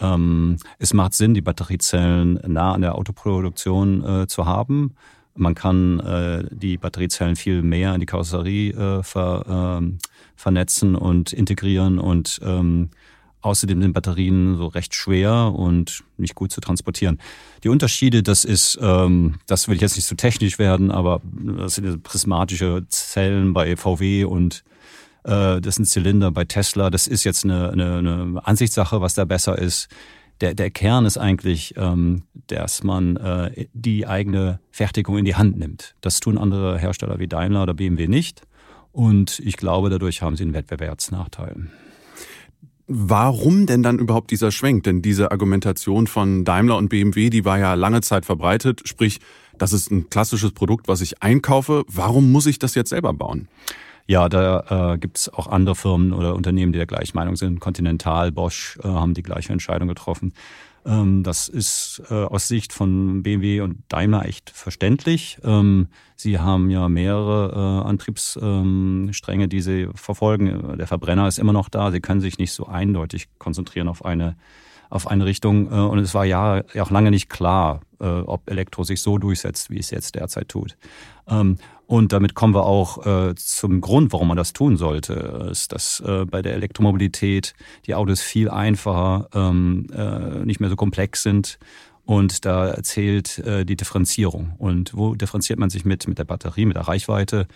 [0.00, 4.94] Ähm, es macht Sinn, die Batteriezellen nah an der Autoproduktion äh, zu haben.
[5.36, 9.92] Man kann äh, die Batteriezellen viel mehr in die Karosserie äh, ver, äh,
[10.36, 12.90] vernetzen und integrieren und ähm,
[13.40, 17.18] außerdem sind Batterien so recht schwer und nicht gut zu transportieren.
[17.62, 21.20] Die Unterschiede, das ist, ähm, das will ich jetzt nicht zu so technisch werden, aber
[21.32, 24.64] das sind prismatische Zellen bei VW und
[25.24, 26.90] äh, das sind Zylinder bei Tesla.
[26.90, 29.88] Das ist jetzt eine, eine, eine Ansichtssache, was da besser ist
[30.44, 35.56] der, der Kern ist eigentlich, ähm, dass man äh, die eigene Fertigung in die Hand
[35.58, 35.94] nimmt.
[36.02, 38.42] Das tun andere Hersteller wie Daimler oder BMW nicht.
[38.92, 41.70] Und ich glaube, dadurch haben sie einen Wettbewerbsnachteil.
[42.86, 44.84] Warum denn dann überhaupt dieser Schwenk?
[44.84, 48.82] Denn diese Argumentation von Daimler und BMW, die war ja lange Zeit verbreitet.
[48.84, 49.20] Sprich,
[49.56, 51.84] das ist ein klassisches Produkt, was ich einkaufe.
[51.88, 53.48] Warum muss ich das jetzt selber bauen?
[54.06, 57.60] Ja, da äh, gibt es auch andere Firmen oder Unternehmen, die der gleichen Meinung sind.
[57.60, 60.34] Continental, Bosch äh, haben die gleiche Entscheidung getroffen.
[60.84, 65.38] Ähm, das ist äh, aus Sicht von BMW und Daimler echt verständlich.
[65.42, 70.76] Ähm, sie haben ja mehrere äh, Antriebsstränge, ähm, die sie verfolgen.
[70.76, 71.90] Der Verbrenner ist immer noch da.
[71.90, 74.36] Sie können sich nicht so eindeutig konzentrieren auf eine
[74.90, 75.70] auf eine Richtung.
[75.70, 79.70] Äh, und es war ja auch lange nicht klar, äh, ob Elektro sich so durchsetzt,
[79.70, 80.76] wie es jetzt derzeit tut.
[81.28, 85.48] Ähm, und damit kommen wir auch äh, zum Grund, warum man das tun sollte.
[85.50, 87.54] Ist, dass äh, bei der Elektromobilität
[87.86, 91.58] die Autos viel einfacher, ähm, äh, nicht mehr so komplex sind.
[92.06, 94.54] Und da zählt äh, die Differenzierung.
[94.58, 96.08] Und wo differenziert man sich mit?
[96.08, 97.46] Mit der Batterie, mit der Reichweite.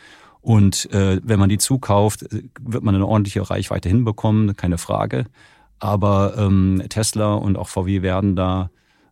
[0.40, 2.24] Und äh, wenn man die zukauft,
[2.60, 5.24] wird man eine ordentliche Reichweite hinbekommen, keine Frage.
[5.78, 8.70] Aber ähm, Tesla und auch VW werden da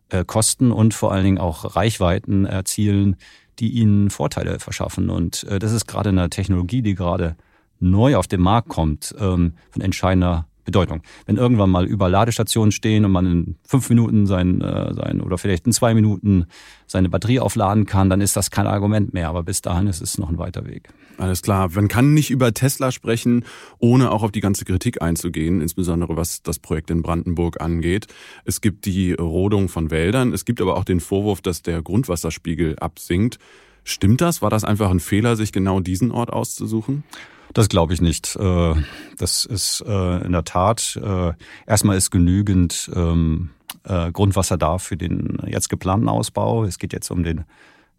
[0.09, 3.17] äh, Kosten und vor allen Dingen auch Reichweiten erzielen,
[3.59, 5.09] die ihnen Vorteile verschaffen.
[5.09, 7.35] Und äh, das ist gerade eine Technologie, die gerade
[7.79, 11.01] neu auf den Markt kommt, ähm, von entscheidender Bedeutung.
[11.25, 15.37] Wenn irgendwann mal über Ladestationen stehen und man in fünf Minuten sein, äh, sein oder
[15.37, 16.45] vielleicht in zwei Minuten
[16.87, 19.29] seine Batterie aufladen kann, dann ist das kein Argument mehr.
[19.29, 20.89] Aber bis dahin ist es noch ein weiter Weg.
[21.17, 21.69] Alles klar.
[21.73, 23.45] Man kann nicht über Tesla sprechen,
[23.79, 28.07] ohne auch auf die ganze Kritik einzugehen, insbesondere was das Projekt in Brandenburg angeht.
[28.43, 30.33] Es gibt die Rodung von Wäldern.
[30.33, 33.39] Es gibt aber auch den Vorwurf, dass der Grundwasserspiegel absinkt.
[33.85, 34.41] Stimmt das?
[34.41, 37.05] War das einfach ein Fehler, sich genau diesen Ort auszusuchen?
[37.53, 38.35] Das glaube ich nicht.
[38.35, 38.75] Äh,
[39.17, 41.33] das ist äh, in der Tat, äh,
[41.65, 43.49] erstmal ist genügend ähm,
[43.83, 46.65] Grundwasser da für den jetzt geplanten Ausbau.
[46.65, 47.45] Es geht jetzt um den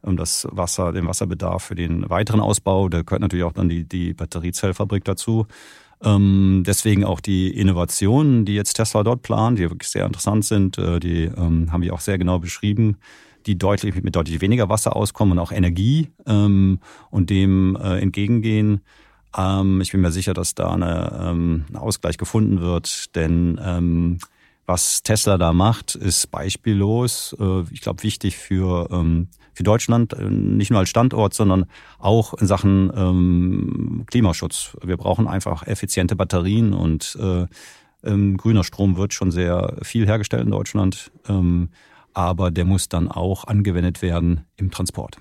[0.02, 2.88] um das Wasser, den Wasserbedarf für den weiteren Ausbau.
[2.88, 5.46] Da gehört natürlich auch dann die, die Batteriezellfabrik dazu.
[6.04, 10.76] Ähm, deswegen auch die Innovationen, die jetzt Tesla dort plant, die wirklich sehr interessant sind,
[10.76, 12.98] die ähm, haben wir auch sehr genau beschrieben
[13.46, 16.80] die deutlich mit deutlich weniger Wasser auskommen und auch Energie ähm,
[17.10, 18.82] und dem äh, entgegengehen.
[19.36, 24.18] Ähm, ich bin mir sicher, dass da eine, ähm, ein Ausgleich gefunden wird, denn ähm,
[24.66, 27.34] was Tesla da macht, ist beispiellos.
[27.40, 31.66] Äh, ich glaube, wichtig für, ähm, für Deutschland, äh, nicht nur als Standort, sondern
[31.98, 34.76] auch in Sachen ähm, Klimaschutz.
[34.82, 37.46] Wir brauchen einfach effiziente Batterien und äh,
[38.04, 41.70] ähm, grüner Strom wird schon sehr viel hergestellt in Deutschland, ähm,
[42.12, 45.16] aber der muss dann auch angewendet werden im Transport.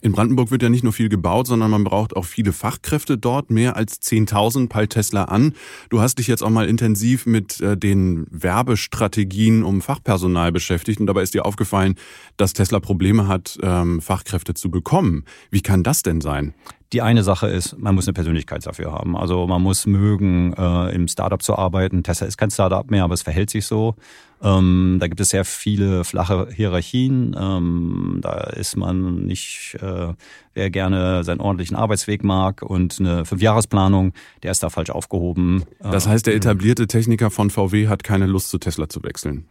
[0.00, 3.50] In Brandenburg wird ja nicht nur viel gebaut, sondern man braucht auch viele Fachkräfte dort.
[3.50, 5.54] Mehr als 10.000 peilt Tesla an.
[5.90, 11.06] Du hast dich jetzt auch mal intensiv mit äh, den Werbestrategien um Fachpersonal beschäftigt und
[11.06, 11.96] dabei ist dir aufgefallen,
[12.36, 15.24] dass Tesla Probleme hat, ähm, Fachkräfte zu bekommen.
[15.50, 16.54] Wie kann das denn sein?
[16.92, 19.16] Die eine Sache ist, man muss eine Persönlichkeit dafür haben.
[19.16, 22.04] Also man muss mögen, äh, im Startup zu arbeiten.
[22.04, 23.96] Tesla ist kein Startup mehr, aber es verhält sich so.
[24.42, 27.34] Ähm, da gibt es sehr viele flache Hierarchien.
[27.38, 30.12] Ähm, da ist man nicht, äh,
[30.54, 34.12] wer gerne seinen ordentlichen Arbeitsweg mag und eine Fünfjahresplanung,
[34.42, 35.64] der ist da falsch aufgehoben.
[35.80, 39.46] Das heißt, der ähm, etablierte Techniker von VW hat keine Lust zu Tesla zu wechseln.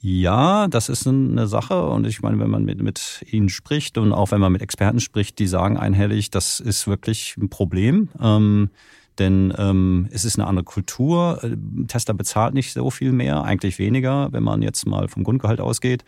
[0.00, 4.12] Ja, das ist eine Sache und ich meine, wenn man mit, mit ihnen spricht und
[4.12, 8.08] auch wenn man mit Experten spricht, die sagen einhellig, das ist wirklich ein Problem.
[8.20, 8.70] Ähm,
[9.18, 11.40] denn ähm, es ist eine andere Kultur.
[11.88, 16.04] Tesla bezahlt nicht so viel mehr, eigentlich weniger, wenn man jetzt mal vom Grundgehalt ausgeht.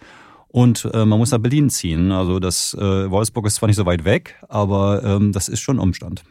[0.46, 2.12] Und äh, man muss nach Berlin ziehen.
[2.12, 5.80] Also das äh, Wolfsburg ist zwar nicht so weit weg, aber ähm, das ist schon
[5.80, 6.22] Umstand.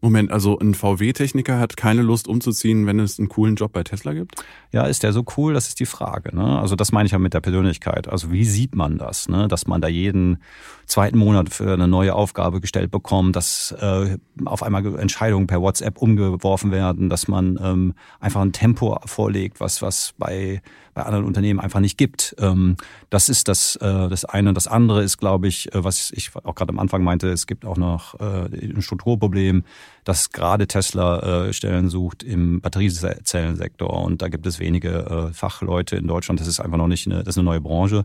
[0.00, 4.12] Moment, also ein VW-Techniker hat keine Lust umzuziehen, wenn es einen coolen Job bei Tesla
[4.12, 4.36] gibt?
[4.70, 5.54] Ja, ist der so cool?
[5.54, 6.34] Das ist die Frage.
[6.34, 6.58] Ne?
[6.58, 8.08] Also das meine ich ja mit der Persönlichkeit.
[8.08, 9.28] Also wie sieht man das?
[9.28, 9.48] Ne?
[9.48, 10.38] Dass man da jeden
[10.86, 15.98] zweiten Monat für eine neue Aufgabe gestellt bekommt, dass äh, auf einmal Entscheidungen per WhatsApp
[15.98, 20.62] umgeworfen werden, dass man ähm, einfach ein Tempo vorlegt, was, was bei,
[20.94, 22.34] bei anderen Unternehmen einfach nicht gibt.
[22.38, 22.76] Ähm,
[23.10, 24.54] das ist das, äh, das eine.
[24.54, 27.64] Das andere ist, glaube ich, äh, was ich auch gerade am Anfang meinte, es gibt
[27.64, 29.64] auch noch äh, ein Strukturproblem
[30.04, 35.96] dass gerade Tesla äh, Stellen sucht im Batteriezellensektor und da gibt es wenige äh, Fachleute
[35.96, 36.40] in Deutschland.
[36.40, 38.04] Das ist einfach noch nicht eine, das ist eine neue Branche.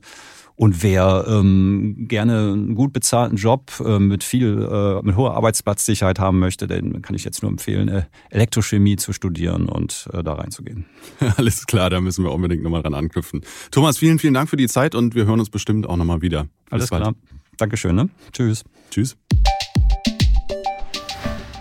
[0.56, 6.20] Und wer ähm, gerne einen gut bezahlten Job äh, mit viel, äh, mit hoher Arbeitsplatzsicherheit
[6.20, 10.34] haben möchte, den kann ich jetzt nur empfehlen, äh, Elektrochemie zu studieren und äh, da
[10.34, 10.86] reinzugehen.
[11.38, 13.42] Alles klar, da müssen wir unbedingt nochmal dran anknüpfen.
[13.72, 16.48] Thomas, vielen, vielen Dank für die Zeit und wir hören uns bestimmt auch nochmal wieder.
[16.70, 17.16] Alles klar.
[17.58, 17.96] Dankeschön.
[17.96, 18.10] Ne?
[18.32, 18.64] Tschüss.
[18.92, 19.18] Tschüss.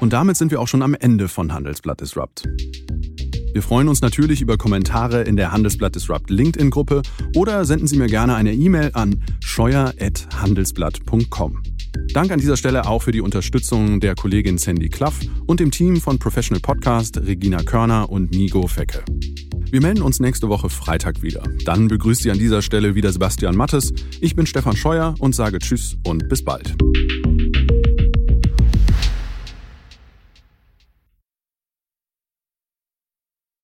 [0.03, 2.43] Und damit sind wir auch schon am Ende von Handelsblatt Disrupt.
[3.53, 7.03] Wir freuen uns natürlich über Kommentare in der Handelsblatt Disrupt LinkedIn-Gruppe
[7.37, 11.63] oder senden Sie mir gerne eine E-Mail an scheuer.handelsblatt.com.
[12.15, 16.01] Dank an dieser Stelle auch für die Unterstützung der Kollegin Sandy Cluff und dem Team
[16.01, 19.05] von Professional Podcast Regina Körner und Migo Fecke.
[19.71, 21.45] Wir melden uns nächste Woche Freitag wieder.
[21.65, 23.93] Dann begrüßt Sie an dieser Stelle wieder Sebastian Mattes.
[24.21, 26.75] Ich bin Stefan Scheuer und sage Tschüss und bis bald.